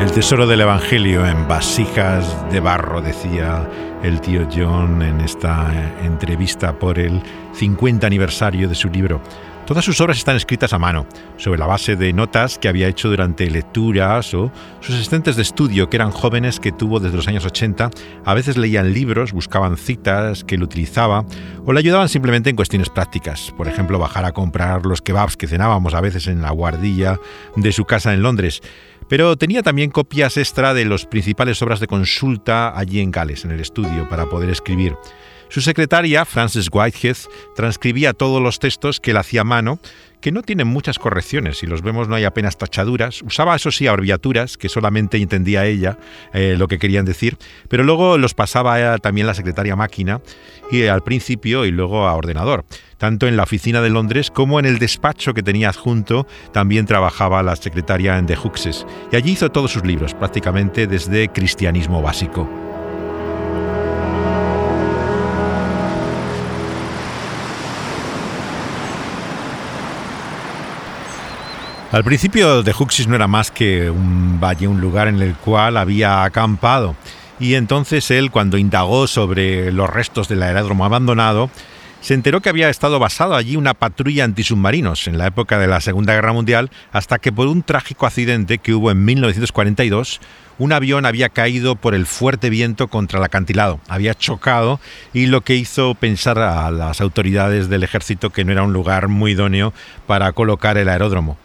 El 0.00 0.12
tesoro 0.12 0.46
del 0.46 0.60
Evangelio 0.60 1.26
en 1.26 1.48
vasijas 1.48 2.48
de 2.52 2.60
barro, 2.60 3.02
decía 3.02 3.68
el 4.04 4.20
tío 4.20 4.46
John 4.54 5.02
en 5.02 5.20
esta 5.20 5.72
entrevista 6.04 6.78
por 6.78 7.00
el 7.00 7.20
50 7.54 8.06
aniversario 8.06 8.68
de 8.68 8.76
su 8.76 8.88
libro. 8.88 9.20
Todas 9.66 9.84
sus 9.84 10.00
obras 10.00 10.16
están 10.16 10.36
escritas 10.36 10.72
a 10.72 10.78
mano, 10.78 11.04
sobre 11.36 11.58
la 11.58 11.66
base 11.66 11.94
de 11.94 12.12
notas 12.12 12.58
que 12.58 12.68
había 12.68 12.88
hecho 12.88 13.10
durante 13.10 13.50
lecturas 13.50 14.32
o 14.32 14.50
sus 14.80 14.94
asistentes 14.94 15.36
de 15.36 15.42
estudio, 15.42 15.90
que 15.90 15.96
eran 15.96 16.10
jóvenes 16.10 16.58
que 16.58 16.72
tuvo 16.72 17.00
desde 17.00 17.16
los 17.16 17.28
años 17.28 17.44
80. 17.44 17.90
A 18.24 18.34
veces 18.34 18.56
leían 18.56 18.94
libros, 18.94 19.32
buscaban 19.32 19.76
citas 19.76 20.42
que 20.44 20.54
él 20.54 20.62
utilizaba 20.62 21.26
o 21.66 21.72
le 21.72 21.80
ayudaban 21.80 22.08
simplemente 22.08 22.48
en 22.48 22.56
cuestiones 22.56 22.88
prácticas. 22.88 23.52
Por 23.58 23.68
ejemplo, 23.68 23.98
bajar 23.98 24.24
a 24.24 24.32
comprar 24.32 24.86
los 24.86 25.02
kebabs 25.02 25.36
que 25.36 25.48
cenábamos 25.48 25.92
a 25.92 26.00
veces 26.00 26.28
en 26.28 26.40
la 26.40 26.50
guardilla 26.50 27.18
de 27.56 27.72
su 27.72 27.84
casa 27.84 28.14
en 28.14 28.22
Londres. 28.22 28.62
Pero 29.08 29.36
tenía 29.36 29.62
también 29.62 29.90
copias 29.90 30.36
extra 30.36 30.74
de 30.74 30.84
las 30.84 31.06
principales 31.06 31.60
obras 31.62 31.80
de 31.80 31.86
consulta 31.86 32.78
allí 32.78 33.00
en 33.00 33.10
Gales, 33.10 33.44
en 33.44 33.52
el 33.52 33.60
estudio, 33.60 34.08
para 34.08 34.26
poder 34.26 34.50
escribir. 34.50 34.96
Su 35.48 35.62
secretaria, 35.62 36.24
Frances 36.24 36.68
Whitehead, 36.70 37.16
transcribía 37.56 38.12
todos 38.12 38.42
los 38.42 38.58
textos 38.58 39.00
que 39.00 39.12
él 39.12 39.16
hacía 39.16 39.40
a 39.40 39.44
mano, 39.44 39.78
que 40.20 40.32
no 40.32 40.42
tienen 40.42 40.66
muchas 40.66 40.98
correcciones, 40.98 41.58
si 41.58 41.66
los 41.66 41.82
vemos 41.82 42.08
no 42.08 42.16
hay 42.16 42.24
apenas 42.24 42.58
tachaduras. 42.58 43.22
Usaba, 43.22 43.56
eso 43.56 43.70
sí, 43.70 43.86
abreviaturas, 43.86 44.56
que 44.56 44.68
solamente 44.68 45.16
entendía 45.16 45.64
ella 45.64 45.98
eh, 46.32 46.56
lo 46.58 46.68
que 46.68 46.78
querían 46.78 47.04
decir, 47.04 47.38
pero 47.68 47.84
luego 47.84 48.18
los 48.18 48.34
pasaba 48.34 48.94
a, 48.94 48.98
también 48.98 49.26
la 49.26 49.34
secretaria 49.34 49.76
máquina, 49.76 50.20
y 50.70 50.86
al 50.86 51.02
principio 51.02 51.64
y 51.64 51.70
luego 51.70 52.06
a 52.06 52.14
ordenador. 52.14 52.64
Tanto 52.98 53.28
en 53.28 53.36
la 53.36 53.44
oficina 53.44 53.80
de 53.80 53.90
Londres 53.90 54.30
como 54.30 54.58
en 54.58 54.66
el 54.66 54.78
despacho 54.78 55.32
que 55.32 55.42
tenía 55.42 55.68
adjunto, 55.68 56.26
también 56.52 56.84
trabajaba 56.84 57.42
la 57.42 57.56
secretaria 57.56 58.18
en 58.18 58.26
The 58.26 58.36
Huxes, 58.36 58.86
y 59.12 59.16
allí 59.16 59.32
hizo 59.32 59.50
todos 59.50 59.72
sus 59.72 59.84
libros, 59.84 60.14
prácticamente 60.14 60.86
desde 60.86 61.28
Cristianismo 61.28 62.02
Básico. 62.02 62.67
Al 71.90 72.04
principio 72.04 72.62
de 72.62 72.74
Huxis 72.78 73.08
no 73.08 73.16
era 73.16 73.28
más 73.28 73.50
que 73.50 73.88
un 73.88 74.38
valle, 74.38 74.68
un 74.68 74.78
lugar 74.78 75.08
en 75.08 75.22
el 75.22 75.34
cual 75.34 75.78
había 75.78 76.22
acampado. 76.22 76.94
Y 77.40 77.54
entonces 77.54 78.10
él, 78.10 78.30
cuando 78.30 78.58
indagó 78.58 79.06
sobre 79.06 79.72
los 79.72 79.88
restos 79.88 80.28
del 80.28 80.42
aeródromo 80.42 80.84
abandonado, 80.84 81.48
se 82.02 82.12
enteró 82.12 82.42
que 82.42 82.50
había 82.50 82.68
estado 82.68 82.98
basado 82.98 83.34
allí 83.34 83.56
una 83.56 83.72
patrulla 83.72 84.24
antisubmarinos 84.24 85.08
en 85.08 85.16
la 85.16 85.28
época 85.28 85.58
de 85.58 85.66
la 85.66 85.80
Segunda 85.80 86.12
Guerra 86.12 86.34
Mundial, 86.34 86.70
hasta 86.92 87.18
que 87.18 87.32
por 87.32 87.48
un 87.48 87.62
trágico 87.62 88.04
accidente 88.04 88.58
que 88.58 88.74
hubo 88.74 88.90
en 88.90 89.06
1942, 89.06 90.20
un 90.58 90.72
avión 90.74 91.06
había 91.06 91.30
caído 91.30 91.74
por 91.74 91.94
el 91.94 92.04
fuerte 92.04 92.50
viento 92.50 92.88
contra 92.88 93.18
el 93.18 93.24
acantilado, 93.24 93.80
había 93.88 94.14
chocado 94.14 94.78
y 95.14 95.24
lo 95.24 95.40
que 95.40 95.54
hizo 95.54 95.94
pensar 95.94 96.38
a 96.38 96.70
las 96.70 97.00
autoridades 97.00 97.70
del 97.70 97.82
ejército 97.82 98.28
que 98.28 98.44
no 98.44 98.52
era 98.52 98.62
un 98.62 98.74
lugar 98.74 99.08
muy 99.08 99.32
idóneo 99.32 99.72
para 100.06 100.32
colocar 100.32 100.76
el 100.76 100.90
aeródromo. 100.90 101.38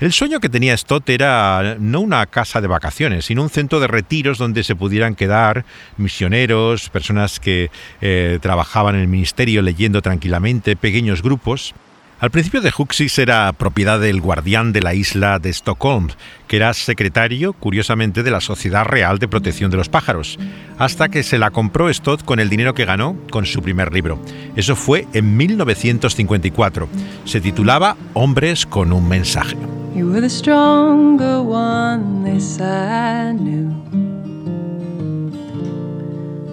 El 0.00 0.12
sueño 0.12 0.40
que 0.40 0.48
tenía 0.48 0.74
Stott 0.74 1.10
era 1.10 1.76
no 1.78 2.00
una 2.00 2.24
casa 2.24 2.62
de 2.62 2.66
vacaciones, 2.66 3.26
sino 3.26 3.42
un 3.42 3.50
centro 3.50 3.80
de 3.80 3.86
retiros 3.86 4.38
donde 4.38 4.64
se 4.64 4.74
pudieran 4.74 5.14
quedar 5.14 5.66
misioneros, 5.98 6.88
personas 6.88 7.38
que 7.38 7.70
eh, 8.00 8.38
trabajaban 8.40 8.94
en 8.94 9.02
el 9.02 9.08
ministerio 9.08 9.60
leyendo 9.60 10.00
tranquilamente, 10.00 10.74
pequeños 10.74 11.22
grupos. 11.22 11.74
Al 12.18 12.30
principio 12.30 12.62
de 12.62 12.72
Huxis 12.76 13.18
era 13.18 13.52
propiedad 13.52 14.00
del 14.00 14.22
guardián 14.22 14.72
de 14.72 14.80
la 14.80 14.94
isla 14.94 15.38
de 15.38 15.50
Stockholm, 15.50 16.08
que 16.48 16.56
era 16.56 16.72
secretario, 16.72 17.52
curiosamente, 17.52 18.22
de 18.22 18.30
la 18.30 18.40
Sociedad 18.40 18.86
Real 18.86 19.18
de 19.18 19.28
Protección 19.28 19.70
de 19.70 19.76
los 19.76 19.90
Pájaros, 19.90 20.38
hasta 20.78 21.10
que 21.10 21.22
se 21.22 21.38
la 21.38 21.50
compró 21.50 21.92
Stott 21.92 22.24
con 22.24 22.40
el 22.40 22.48
dinero 22.48 22.72
que 22.72 22.86
ganó 22.86 23.18
con 23.30 23.44
su 23.44 23.60
primer 23.60 23.92
libro. 23.92 24.18
Eso 24.56 24.76
fue 24.76 25.06
en 25.12 25.36
1954. 25.36 26.88
Se 27.26 27.42
titulaba 27.42 27.98
Hombres 28.14 28.64
con 28.64 28.94
un 28.94 29.06
mensaje. 29.06 29.56
You 29.92 30.12
were 30.12 30.20
the 30.20 30.30
stronger 30.30 31.42
one, 31.42 32.22
this 32.22 32.60
I 32.60 33.32
knew. 33.32 33.70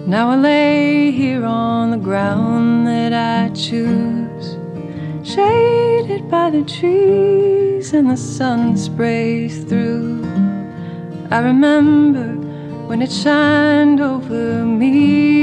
Now 0.08 0.30
I 0.30 0.36
lay 0.36 1.12
here 1.12 1.44
on 1.44 1.92
the 1.92 1.98
ground 1.98 2.88
that 2.88 3.12
I 3.12 3.54
choose, 3.54 4.56
shaded 5.22 6.28
by 6.28 6.50
the 6.50 6.64
trees 6.64 7.92
and 7.92 8.10
the 8.10 8.16
sun 8.16 8.76
sprays 8.76 9.62
through. 9.62 10.24
I 11.30 11.38
remember 11.38 12.34
when 12.88 13.00
it 13.02 13.12
shined 13.12 14.00
over 14.00 14.64
me 14.64 15.37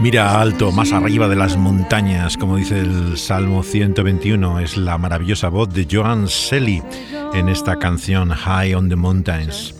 Mira 0.00 0.40
alto, 0.40 0.70
más 0.70 0.92
arriba 0.92 1.26
de 1.26 1.34
las 1.34 1.56
montañas, 1.56 2.36
como 2.36 2.56
dice 2.56 2.78
el 2.78 3.18
Salmo 3.18 3.64
121, 3.64 4.60
es 4.60 4.76
la 4.76 4.96
maravillosa 4.96 5.48
voz 5.48 5.74
de 5.74 5.88
Joan 5.90 6.28
Selly 6.28 6.80
en 7.34 7.48
esta 7.48 7.80
canción 7.80 8.30
High 8.30 8.74
on 8.74 8.88
the 8.88 8.94
Mountains. 8.94 9.74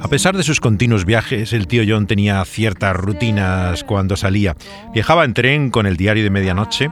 A 0.00 0.06
pesar 0.06 0.36
de 0.36 0.44
sus 0.44 0.60
continuos 0.60 1.04
viajes, 1.04 1.52
el 1.52 1.66
tío 1.66 1.82
John 1.86 2.06
tenía 2.06 2.44
ciertas 2.44 2.94
rutinas 2.94 3.82
cuando 3.82 4.16
salía. 4.16 4.56
Viajaba 4.94 5.24
en 5.24 5.34
tren 5.34 5.70
con 5.70 5.86
el 5.86 5.96
diario 5.96 6.22
de 6.22 6.30
medianoche, 6.30 6.88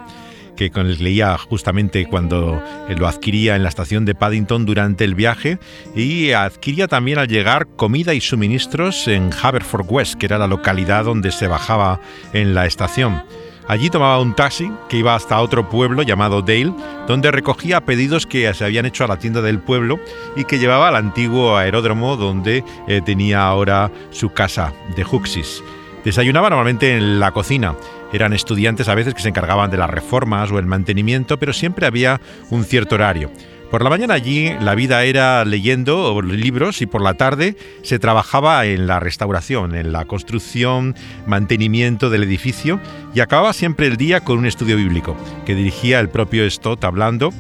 que 0.59 0.71
leía 0.83 1.39
justamente 1.39 2.07
cuando 2.07 2.61
lo 2.89 3.07
adquiría 3.07 3.55
en 3.55 3.63
la 3.63 3.69
estación 3.69 4.05
de 4.05 4.17
Paddington 4.17 4.67
durante 4.67 5.05
el 5.05 5.15
viaje 5.15 5.59
y 5.95 6.33
adquiría 6.33 6.89
también 6.89 7.19
al 7.19 7.29
llegar 7.29 7.69
comida 7.77 8.13
y 8.13 8.21
suministros 8.21 9.07
en 9.07 9.31
Haverford 9.41 9.87
West, 9.89 10.15
que 10.17 10.27
era 10.27 10.39
la 10.39 10.49
localidad 10.49 11.05
donde 11.05 11.31
se 11.31 11.47
bajaba 11.47 12.01
en 12.33 12.55
la 12.55 12.67
estación. 12.67 13.23
Allí 13.69 13.91
tomaba 13.91 14.19
un 14.19 14.35
taxi 14.35 14.73
que 14.89 14.97
iba 14.97 15.15
hasta 15.15 15.41
otro 15.41 15.69
pueblo 15.69 16.03
llamado 16.03 16.41
Dale, 16.41 16.73
donde 17.07 17.31
recogía 17.31 17.83
pedidos 17.83 18.27
que 18.27 18.53
se 18.55 18.65
habían 18.65 18.87
hecho 18.87 19.05
a 19.05 19.09
la 19.09 19.19
tienda 19.19 19.43
del 19.43 19.61
pueblo 19.61 20.01
y 20.37 20.45
que 20.45 20.59
llevaba 20.59 20.89
al 20.89 20.97
antiguo 20.97 21.55
aeródromo 21.55 22.17
donde 22.17 22.65
eh, 22.89 23.03
tenía 23.05 23.47
ahora 23.47 23.93
su 24.11 24.31
casa 24.31 24.73
de 24.97 25.05
Huxis. 25.05 25.63
Desayunaba 26.03 26.49
normalmente 26.49 26.97
en 26.97 27.21
la 27.21 27.33
cocina. 27.33 27.75
Eran 28.13 28.33
estudiantes 28.33 28.89
a 28.89 28.95
veces 28.95 29.15
que 29.15 29.23
se 29.23 29.29
encargaban 29.29 29.71
de 29.71 29.77
las 29.77 29.91
reformas 29.91 30.51
o 30.51 30.59
el 30.59 30.67
mantenimiento, 30.67 31.39
pero 31.39 31.53
siempre 31.53 31.87
había 31.87 32.21
un 32.51 32.65
cierto 32.65 32.95
horario. 32.95 33.31
Por 33.71 33.85
la 33.85 33.91
mañana 33.91 34.15
allí 34.15 34.51
la 34.61 34.75
vida 34.75 35.05
era 35.05 35.45
leyendo 35.45 36.23
libros 36.23 36.81
y 36.81 36.87
por 36.87 37.03
la 37.03 37.15
tarde 37.15 37.55
se 37.83 37.99
trabajaba 37.99 38.65
en 38.65 38.87
la 38.87 38.99
restauración, 38.99 39.75
en 39.75 39.93
la 39.93 40.07
construcción, 40.07 40.95
mantenimiento 41.27 42.09
del 42.09 42.23
edificio 42.23 42.81
y 43.15 43.21
acababa 43.21 43.53
siempre 43.53 43.87
el 43.87 43.99
día 43.99 44.21
con 44.21 44.39
un 44.39 44.47
estudio 44.47 44.77
bíblico 44.79 45.15
que 45.45 45.55
dirigía 45.55 46.01
el 46.01 46.09
propio 46.09 46.51
Stott 46.51 46.83
hablando 46.83 47.31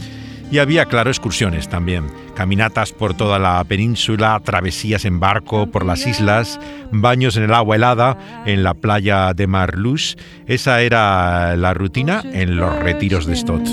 y 0.51 0.59
había, 0.59 0.87
claro, 0.87 1.11
excursiones 1.11 1.69
también. 1.69 2.07
Caminatas 2.35 2.93
por 2.93 3.15
toda 3.15 3.39
la 3.39 3.63
península, 3.65 4.41
travesías 4.45 5.05
en 5.05 5.21
barco 5.21 5.67
por 5.67 5.85
las 5.85 6.07
islas, 6.07 6.61
baños 6.91 7.37
en 7.37 7.45
el 7.45 7.55
agua 7.55 7.77
helada 7.77 8.17
en 8.47 8.63
la 8.63 8.75
playa 8.75 9.35
de 9.35 9.47
Marlus. 9.47 10.17
Esa 10.47 10.81
era 10.83 11.57
la 11.57 11.75
rutina 11.75 12.23
en 12.33 12.57
los 12.57 12.75
retiros 12.79 13.27
de 13.27 13.37
Stott. 13.37 13.69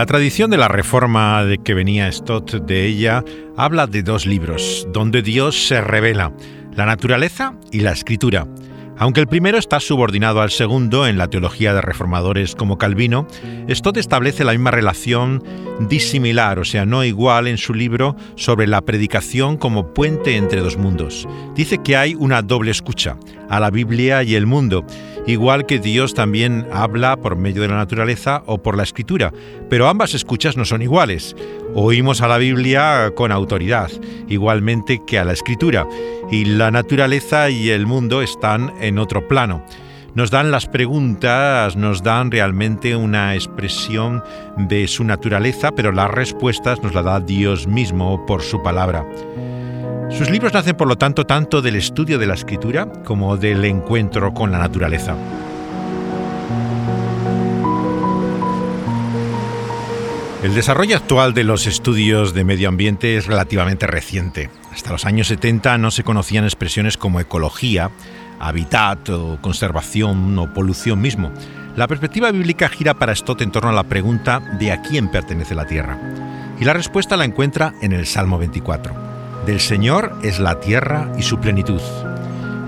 La 0.00 0.06
tradición 0.06 0.50
de 0.50 0.56
la 0.56 0.68
reforma 0.68 1.44
de 1.44 1.58
que 1.58 1.74
venía 1.74 2.10
Stott 2.10 2.54
de 2.54 2.86
ella 2.86 3.22
habla 3.58 3.86
de 3.86 4.02
dos 4.02 4.24
libros, 4.24 4.88
donde 4.94 5.20
Dios 5.20 5.66
se 5.68 5.82
revela, 5.82 6.32
la 6.74 6.86
naturaleza 6.86 7.54
y 7.70 7.80
la 7.80 7.92
escritura. 7.92 8.46
Aunque 8.96 9.20
el 9.20 9.26
primero 9.26 9.58
está 9.58 9.78
subordinado 9.78 10.40
al 10.40 10.50
segundo 10.50 11.06
en 11.06 11.18
la 11.18 11.28
teología 11.28 11.74
de 11.74 11.82
reformadores 11.82 12.54
como 12.54 12.78
Calvino, 12.78 13.26
Stott 13.68 13.98
establece 13.98 14.42
la 14.42 14.52
misma 14.52 14.70
relación 14.70 15.44
disimilar, 15.88 16.58
o 16.58 16.64
sea, 16.64 16.86
no 16.86 17.04
igual 17.04 17.46
en 17.46 17.58
su 17.58 17.74
libro 17.74 18.16
sobre 18.36 18.66
la 18.66 18.80
predicación 18.80 19.58
como 19.58 19.92
puente 19.92 20.36
entre 20.36 20.62
dos 20.62 20.78
mundos. 20.78 21.28
Dice 21.54 21.76
que 21.76 21.96
hay 21.96 22.14
una 22.14 22.40
doble 22.40 22.70
escucha, 22.70 23.18
a 23.50 23.60
la 23.60 23.70
Biblia 23.70 24.22
y 24.22 24.34
el 24.34 24.46
mundo, 24.46 24.84
igual 25.26 25.66
que 25.66 25.78
Dios 25.78 26.14
también 26.14 26.66
habla 26.72 27.16
por 27.16 27.36
medio 27.36 27.62
de 27.62 27.68
la 27.68 27.76
naturaleza 27.76 28.42
o 28.46 28.62
por 28.62 28.76
la 28.76 28.82
escritura, 28.82 29.32
pero 29.68 29.88
ambas 29.88 30.14
escuchas 30.14 30.56
no 30.56 30.64
son 30.64 30.82
iguales. 30.82 31.36
Oímos 31.74 32.20
a 32.20 32.28
la 32.28 32.38
Biblia 32.38 33.12
con 33.14 33.32
autoridad, 33.32 33.90
igualmente 34.28 35.02
que 35.06 35.18
a 35.18 35.24
la 35.24 35.32
escritura, 35.32 35.86
y 36.30 36.44
la 36.44 36.70
naturaleza 36.70 37.50
y 37.50 37.70
el 37.70 37.86
mundo 37.86 38.22
están 38.22 38.72
en 38.80 38.98
otro 38.98 39.26
plano. 39.28 39.64
Nos 40.14 40.32
dan 40.32 40.50
las 40.50 40.66
preguntas, 40.66 41.76
nos 41.76 42.02
dan 42.02 42.32
realmente 42.32 42.96
una 42.96 43.34
expresión 43.34 44.24
de 44.56 44.88
su 44.88 45.04
naturaleza, 45.04 45.70
pero 45.70 45.92
las 45.92 46.10
respuestas 46.10 46.82
nos 46.82 46.94
las 46.94 47.04
da 47.04 47.20
Dios 47.20 47.68
mismo 47.68 48.26
por 48.26 48.42
su 48.42 48.60
palabra. 48.60 49.06
Sus 50.10 50.28
libros 50.28 50.52
nacen, 50.52 50.76
por 50.76 50.88
lo 50.88 50.96
tanto, 50.96 51.24
tanto 51.24 51.62
del 51.62 51.76
estudio 51.76 52.18
de 52.18 52.26
la 52.26 52.34
escritura 52.34 52.90
como 53.04 53.36
del 53.36 53.64
encuentro 53.64 54.34
con 54.34 54.52
la 54.52 54.58
naturaleza. 54.58 55.16
El 60.42 60.54
desarrollo 60.54 60.96
actual 60.96 61.34
de 61.34 61.44
los 61.44 61.66
estudios 61.66 62.32
de 62.32 62.44
medio 62.44 62.70
ambiente 62.70 63.16
es 63.16 63.26
relativamente 63.26 63.86
reciente. 63.86 64.48
Hasta 64.72 64.90
los 64.90 65.04
años 65.04 65.28
70 65.28 65.76
no 65.76 65.90
se 65.90 66.02
conocían 66.02 66.44
expresiones 66.44 66.96
como 66.96 67.20
ecología, 67.20 67.90
hábitat 68.38 69.10
o 69.10 69.38
conservación 69.42 70.38
o 70.38 70.52
polución 70.54 71.00
mismo. 71.00 71.30
La 71.76 71.86
perspectiva 71.86 72.30
bíblica 72.30 72.70
gira 72.70 72.94
para 72.94 73.14
Stott 73.14 73.42
en 73.42 73.52
torno 73.52 73.68
a 73.68 73.74
la 73.74 73.84
pregunta 73.84 74.40
de 74.58 74.72
a 74.72 74.80
quién 74.80 75.10
pertenece 75.10 75.54
la 75.54 75.66
tierra. 75.66 75.98
Y 76.58 76.64
la 76.64 76.72
respuesta 76.72 77.18
la 77.18 77.26
encuentra 77.26 77.74
en 77.82 77.92
el 77.92 78.06
Salmo 78.06 78.38
24. 78.38 79.09
Del 79.46 79.60
Señor 79.60 80.12
es 80.22 80.38
la 80.38 80.60
tierra 80.60 81.10
y 81.18 81.22
su 81.22 81.38
plenitud. 81.38 81.80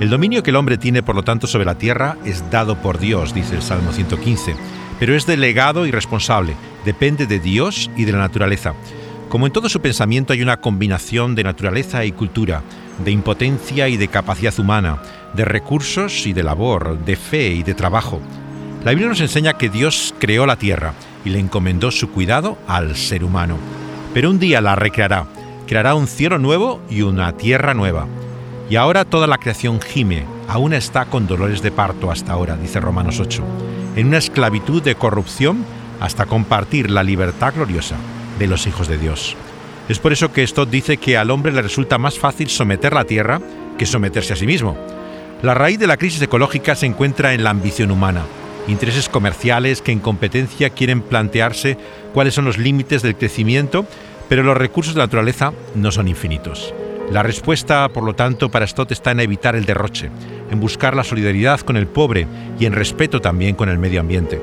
El 0.00 0.08
dominio 0.08 0.42
que 0.42 0.50
el 0.50 0.56
hombre 0.56 0.78
tiene, 0.78 1.02
por 1.02 1.14
lo 1.14 1.22
tanto, 1.22 1.46
sobre 1.46 1.66
la 1.66 1.76
tierra 1.76 2.16
es 2.24 2.50
dado 2.50 2.76
por 2.76 2.98
Dios, 2.98 3.34
dice 3.34 3.56
el 3.56 3.62
Salmo 3.62 3.92
115, 3.92 4.56
pero 4.98 5.14
es 5.14 5.26
delegado 5.26 5.86
y 5.86 5.90
responsable, 5.90 6.54
depende 6.84 7.26
de 7.26 7.38
Dios 7.38 7.90
y 7.96 8.04
de 8.04 8.12
la 8.12 8.18
naturaleza. 8.18 8.74
Como 9.28 9.46
en 9.46 9.52
todo 9.52 9.68
su 9.68 9.80
pensamiento 9.80 10.32
hay 10.32 10.42
una 10.42 10.60
combinación 10.60 11.34
de 11.34 11.44
naturaleza 11.44 12.04
y 12.04 12.12
cultura, 12.12 12.62
de 13.04 13.10
impotencia 13.10 13.88
y 13.88 13.96
de 13.96 14.08
capacidad 14.08 14.58
humana, 14.58 15.02
de 15.34 15.44
recursos 15.44 16.26
y 16.26 16.32
de 16.32 16.42
labor, 16.42 16.98
de 17.04 17.16
fe 17.16 17.48
y 17.48 17.62
de 17.62 17.74
trabajo. 17.74 18.20
La 18.84 18.90
Biblia 18.90 19.08
nos 19.08 19.20
enseña 19.20 19.58
que 19.58 19.68
Dios 19.68 20.14
creó 20.18 20.46
la 20.46 20.56
tierra 20.56 20.94
y 21.24 21.30
le 21.30 21.38
encomendó 21.38 21.90
su 21.90 22.10
cuidado 22.10 22.58
al 22.66 22.96
ser 22.96 23.24
humano. 23.24 23.56
Pero 24.12 24.30
un 24.30 24.38
día 24.38 24.60
la 24.60 24.74
recreará, 24.74 25.26
creará 25.72 25.94
un 25.94 26.06
cielo 26.06 26.38
nuevo 26.38 26.82
y 26.90 27.00
una 27.00 27.34
tierra 27.38 27.72
nueva. 27.72 28.06
Y 28.68 28.76
ahora 28.76 29.06
toda 29.06 29.26
la 29.26 29.38
creación 29.38 29.80
gime, 29.80 30.26
aún 30.46 30.74
está 30.74 31.06
con 31.06 31.26
dolores 31.26 31.62
de 31.62 31.70
parto 31.70 32.10
hasta 32.10 32.34
ahora, 32.34 32.58
dice 32.58 32.78
Romanos 32.78 33.20
8, 33.20 33.42
en 33.96 34.08
una 34.08 34.18
esclavitud 34.18 34.82
de 34.82 34.96
corrupción 34.96 35.64
hasta 35.98 36.26
compartir 36.26 36.90
la 36.90 37.02
libertad 37.02 37.54
gloriosa 37.54 37.96
de 38.38 38.48
los 38.48 38.66
hijos 38.66 38.86
de 38.86 38.98
Dios. 38.98 39.34
Es 39.88 39.98
por 39.98 40.12
eso 40.12 40.30
que 40.30 40.46
Stott 40.46 40.68
dice 40.68 40.98
que 40.98 41.16
al 41.16 41.30
hombre 41.30 41.52
le 41.52 41.62
resulta 41.62 41.96
más 41.96 42.18
fácil 42.18 42.50
someter 42.50 42.92
la 42.92 43.06
tierra 43.06 43.40
que 43.78 43.86
someterse 43.86 44.34
a 44.34 44.36
sí 44.36 44.44
mismo. 44.44 44.76
La 45.40 45.54
raíz 45.54 45.78
de 45.78 45.86
la 45.86 45.96
crisis 45.96 46.20
ecológica 46.20 46.74
se 46.74 46.84
encuentra 46.84 47.32
en 47.32 47.44
la 47.44 47.48
ambición 47.48 47.90
humana, 47.90 48.26
intereses 48.68 49.08
comerciales 49.08 49.80
que 49.80 49.92
en 49.92 50.00
competencia 50.00 50.68
quieren 50.68 51.00
plantearse 51.00 51.78
cuáles 52.12 52.34
son 52.34 52.44
los 52.44 52.58
límites 52.58 53.00
del 53.00 53.16
crecimiento, 53.16 53.86
pero 54.28 54.42
los 54.42 54.56
recursos 54.56 54.94
de 54.94 54.98
la 54.98 55.06
naturaleza 55.06 55.52
no 55.74 55.90
son 55.92 56.08
infinitos. 56.08 56.74
La 57.10 57.22
respuesta, 57.22 57.88
por 57.90 58.04
lo 58.04 58.14
tanto, 58.14 58.50
para 58.50 58.66
Stott 58.66 58.92
está 58.92 59.10
en 59.10 59.20
evitar 59.20 59.54
el 59.54 59.66
derroche, 59.66 60.10
en 60.50 60.60
buscar 60.60 60.96
la 60.96 61.04
solidaridad 61.04 61.60
con 61.60 61.76
el 61.76 61.86
pobre 61.86 62.26
y 62.58 62.64
en 62.64 62.72
respeto 62.72 63.20
también 63.20 63.54
con 63.54 63.68
el 63.68 63.78
medio 63.78 64.00
ambiente. 64.00 64.40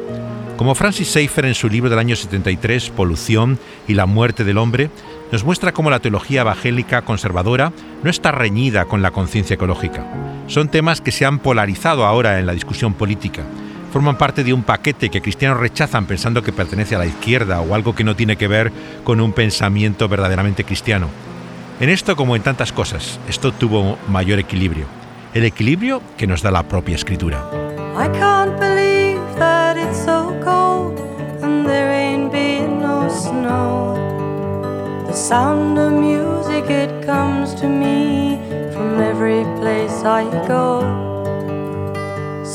Como 0.56 0.76
Francis 0.76 1.08
Schaeffer 1.08 1.46
en 1.46 1.56
su 1.56 1.70
libro 1.70 1.90
del 1.90 2.00
año 2.00 2.16
73, 2.16 2.90
Polución 2.90 3.58
y 3.88 3.94
la 3.94 4.06
muerte 4.06 4.44
del 4.44 4.58
hombre, 4.58 4.90
nos 5.32 5.44
muestra 5.44 5.72
cómo 5.72 5.90
la 5.90 6.00
teología 6.00 6.42
evangélica 6.42 7.04
conservadora 7.04 7.72
no 8.04 8.10
está 8.10 8.32
reñida 8.32 8.86
con 8.86 9.02
la 9.02 9.12
conciencia 9.12 9.54
ecológica. 9.54 10.06
Son 10.48 10.68
temas 10.68 11.02
que 11.02 11.12
se 11.12 11.26
han 11.26 11.40
polarizado 11.40 12.06
ahora 12.06 12.40
en 12.40 12.46
la 12.46 12.54
discusión 12.54 12.94
política. 12.94 13.44
Forman 13.92 14.18
parte 14.18 14.44
de 14.44 14.54
un 14.54 14.64
paquete 14.64 15.10
que 15.10 15.22
cristianos 15.22 15.60
rechazan 15.60 16.06
pensando 16.06 16.44
que 16.44 16.54
pertenece 16.54 16.96
a 16.96 17.00
la 17.00 17.06
izquierda 17.06 17.62
o 17.62 17.74
algo 17.74 17.96
que 17.96 18.04
no 18.04 18.16
tiene 18.16 18.36
que 18.36 18.48
ver 18.48 18.72
con 19.04 19.20
un 19.20 19.34
pensamiento 19.34 20.08
verdaderamente 20.08 20.64
cristiano. 20.64 21.08
En 21.80 21.90
esto, 21.90 22.16
como 22.16 22.36
en 22.36 22.44
tantas 22.44 22.72
cosas, 22.72 23.20
esto 23.28 23.52
tuvo 23.52 23.98
mayor 24.08 24.38
equilibrio. 24.38 24.86
El 25.34 25.46
equilibrio 25.46 26.02
que 26.18 26.28
nos 26.28 26.42
da 26.42 26.52
la 26.52 26.64
propia 26.64 26.96
escritura. 26.96 27.44
I 40.10 40.24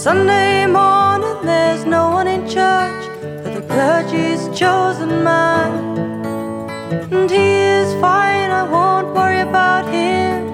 Sunday 0.05 0.67
morning, 0.67 1.47
there's 1.47 1.87
no 1.87 2.11
one 2.11 2.27
in 2.27 2.43
church, 2.47 3.03
but 3.43 3.55
the 3.55 3.62
clergy's 3.62 4.43
chosen 4.55 5.25
man. 5.25 5.73
And 7.11 7.31
he 7.31 7.49
is 7.79 7.90
fine, 8.03 8.51
I 8.51 8.64
won't 8.64 9.14
worry 9.14 9.40
about 9.40 9.87
him. 9.87 10.53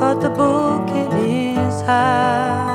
Got 0.00 0.22
the 0.22 0.30
book 0.30 0.88
in 1.02 1.10
his 1.26 1.82
hand. 1.82 2.70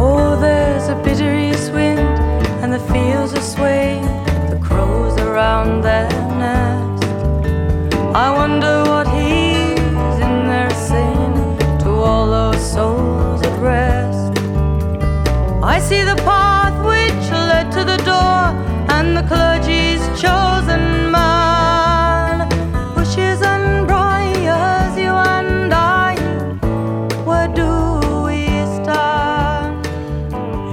Oh, 0.00 0.38
there's 0.40 0.88
a 0.88 0.94
bitter 1.04 1.34
east 1.36 1.74
wind, 1.74 2.00
and 2.62 2.72
the 2.72 2.80
fields 2.90 3.34
are 3.34 3.48
swaying, 3.54 4.06
the 4.48 4.58
crows 4.62 5.20
around 5.20 5.82
their 5.82 6.08
nest. 6.40 7.04
I 8.14 8.30
wonder 8.30 8.84
what 8.88 9.01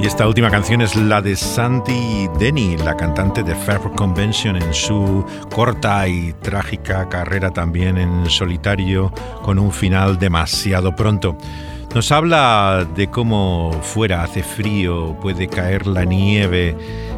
Y 0.02 0.08
esta 0.08 0.26
última 0.26 0.50
canción 0.50 0.80
es 0.80 0.96
la 0.96 1.22
de 1.22 1.36
Sandy 1.36 2.30
Denny, 2.40 2.78
la 2.78 2.96
cantante 2.96 3.44
de 3.44 3.54
Fairport 3.54 3.96
Convention 3.96 4.56
en 4.56 4.74
su 4.74 5.26
corta 5.54 6.08
y 6.08 6.32
trágica 6.42 7.10
carrera 7.10 7.52
también 7.52 7.98
en 7.98 8.30
solitario 8.30 9.12
con 9.42 9.60
un 9.60 9.74
final 9.74 10.18
demasiado 10.18 10.96
pronto. 10.96 11.36
Nos 11.96 12.12
habla 12.12 12.88
de 12.96 13.08
cómo 13.08 13.72
fuera 13.82 14.24
hace 14.24 14.44
frío, 14.44 15.18
puede 15.20 15.48
caer 15.48 15.88
la 15.88 16.06
nieve, 16.06 16.76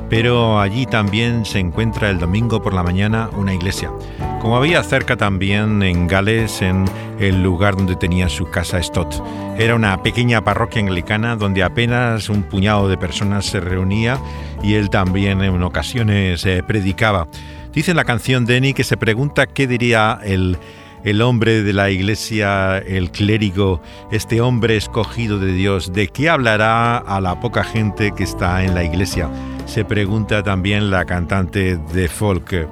pero 0.09 0.61
allí 0.61 0.85
también 0.85 1.45
se 1.45 1.59
encuentra 1.59 2.09
el 2.09 2.19
domingo 2.19 2.61
por 2.61 2.73
la 2.73 2.81
mañana 2.81 3.29
una 3.33 3.53
iglesia. 3.53 3.91
Como 4.39 4.55
había 4.55 4.81
cerca 4.81 5.17
también 5.17 5.83
en 5.83 6.07
Gales, 6.07 6.61
en 6.61 6.85
el 7.19 7.43
lugar 7.43 7.75
donde 7.75 7.97
tenía 7.97 8.29
su 8.29 8.49
casa 8.49 8.81
Stott. 8.81 9.21
Era 9.57 9.75
una 9.75 10.01
pequeña 10.01 10.41
parroquia 10.43 10.81
anglicana 10.81 11.35
donde 11.35 11.63
apenas 11.63 12.29
un 12.29 12.43
puñado 12.43 12.87
de 12.87 12.97
personas 12.97 13.45
se 13.45 13.59
reunía 13.59 14.19
y 14.63 14.75
él 14.75 14.89
también 14.89 15.41
en 15.41 15.61
ocasiones 15.63 16.45
eh, 16.45 16.63
predicaba. 16.65 17.27
Dice 17.73 17.91
en 17.91 17.97
la 17.97 18.05
canción 18.05 18.45
Denny 18.45 18.73
que 18.73 18.83
se 18.83 18.97
pregunta 18.97 19.47
qué 19.47 19.67
diría 19.67 20.19
el 20.23 20.57
el 21.03 21.21
hombre 21.21 21.63
de 21.63 21.73
la 21.73 21.89
iglesia, 21.89 22.77
el 22.77 23.11
clérigo, 23.11 23.81
este 24.11 24.41
hombre 24.41 24.77
escogido 24.77 25.39
de 25.39 25.53
Dios, 25.53 25.93
¿de 25.93 26.07
qué 26.07 26.29
hablará 26.29 26.97
a 26.97 27.21
la 27.21 27.39
poca 27.39 27.63
gente 27.63 28.11
que 28.15 28.23
está 28.23 28.63
en 28.63 28.75
la 28.75 28.83
iglesia? 28.83 29.29
Se 29.65 29.85
pregunta 29.85 30.43
también 30.43 30.91
la 30.91 31.05
cantante 31.05 31.77
de 31.77 32.07
folk. 32.07 32.67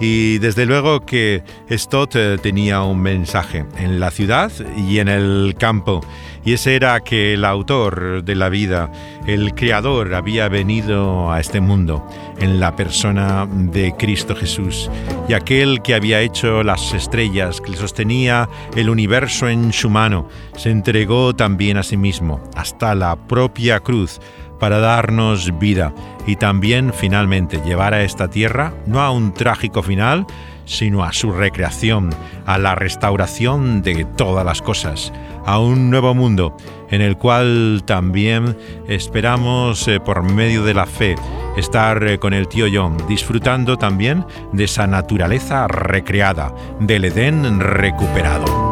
Y 0.00 0.38
desde 0.38 0.66
luego 0.66 1.00
que 1.00 1.42
Stott 1.70 2.14
eh, 2.14 2.38
tenía 2.40 2.82
un 2.82 3.00
mensaje 3.00 3.64
en 3.78 3.98
la 3.98 4.10
ciudad 4.10 4.52
y 4.76 4.98
en 4.98 5.08
el 5.08 5.54
campo. 5.58 6.00
Y 6.44 6.52
ese 6.52 6.76
era 6.76 7.00
que 7.00 7.34
el 7.34 7.44
autor 7.44 8.22
de 8.22 8.34
la 8.34 8.48
vida, 8.48 8.90
el 9.26 9.54
creador, 9.54 10.14
había 10.14 10.48
venido 10.48 11.30
a 11.32 11.40
este 11.40 11.60
mundo 11.60 12.06
en 12.38 12.60
la 12.60 12.76
persona 12.76 13.46
de 13.50 13.92
Cristo 13.98 14.34
Jesús. 14.34 14.90
Y 15.28 15.34
aquel 15.34 15.82
que 15.82 15.94
había 15.94 16.20
hecho 16.20 16.62
las 16.62 16.94
estrellas, 16.94 17.60
que 17.60 17.76
sostenía 17.76 18.48
el 18.76 18.88
universo 18.88 19.48
en 19.48 19.72
su 19.72 19.90
mano, 19.90 20.28
se 20.56 20.70
entregó 20.70 21.34
también 21.34 21.76
a 21.76 21.82
sí 21.82 21.96
mismo, 21.96 22.40
hasta 22.54 22.94
la 22.94 23.16
propia 23.16 23.80
cruz 23.80 24.20
para 24.58 24.78
darnos 24.78 25.58
vida 25.58 25.92
y 26.26 26.36
también 26.36 26.92
finalmente 26.92 27.60
llevar 27.64 27.94
a 27.94 28.02
esta 28.02 28.28
tierra 28.28 28.72
no 28.86 29.00
a 29.00 29.10
un 29.10 29.32
trágico 29.32 29.82
final, 29.82 30.26
sino 30.64 31.02
a 31.02 31.12
su 31.12 31.32
recreación, 31.32 32.10
a 32.46 32.58
la 32.58 32.74
restauración 32.74 33.82
de 33.82 34.04
todas 34.04 34.44
las 34.44 34.60
cosas, 34.60 35.12
a 35.46 35.58
un 35.58 35.90
nuevo 35.90 36.14
mundo 36.14 36.56
en 36.90 37.00
el 37.00 37.16
cual 37.16 37.82
también 37.86 38.56
esperamos 38.86 39.88
eh, 39.88 40.00
por 40.00 40.22
medio 40.22 40.62
de 40.64 40.74
la 40.74 40.86
fe 40.86 41.14
estar 41.56 42.06
eh, 42.06 42.18
con 42.18 42.34
el 42.34 42.48
tío 42.48 42.66
John, 42.72 42.96
disfrutando 43.08 43.76
también 43.76 44.24
de 44.52 44.64
esa 44.64 44.86
naturaleza 44.86 45.66
recreada, 45.68 46.54
del 46.80 47.06
Edén 47.06 47.60
recuperado. 47.60 48.67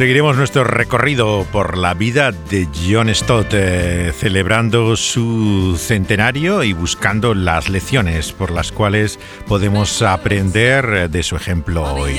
Seguiremos 0.00 0.34
nuestro 0.34 0.64
recorrido 0.64 1.46
por 1.52 1.76
la 1.76 1.92
vida 1.92 2.32
de 2.32 2.66
John 2.90 3.14
Stott, 3.14 3.48
eh, 3.52 4.14
celebrando 4.16 4.96
su 4.96 5.76
centenario 5.78 6.62
y 6.62 6.72
buscando 6.72 7.34
las 7.34 7.68
lecciones 7.68 8.32
por 8.32 8.50
las 8.50 8.72
cuales 8.72 9.18
podemos 9.46 10.00
aprender 10.00 11.10
de 11.10 11.22
su 11.22 11.36
ejemplo 11.36 11.82
hoy. 11.82 12.18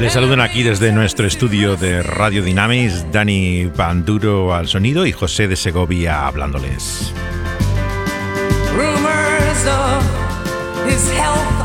Les 0.00 0.12
saludan 0.12 0.40
aquí 0.40 0.64
desde 0.64 0.90
nuestro 0.90 1.24
estudio 1.28 1.76
de 1.76 2.02
Radio 2.02 2.42
Dynamics, 2.42 3.12
Dani 3.12 3.70
Panduro 3.76 4.56
al 4.56 4.66
sonido 4.66 5.06
y 5.06 5.12
José 5.12 5.46
de 5.46 5.54
Segovia 5.54 6.26
hablándoles. 6.26 7.14
Of 9.66 10.84
his 10.84 11.10
health 11.12 11.63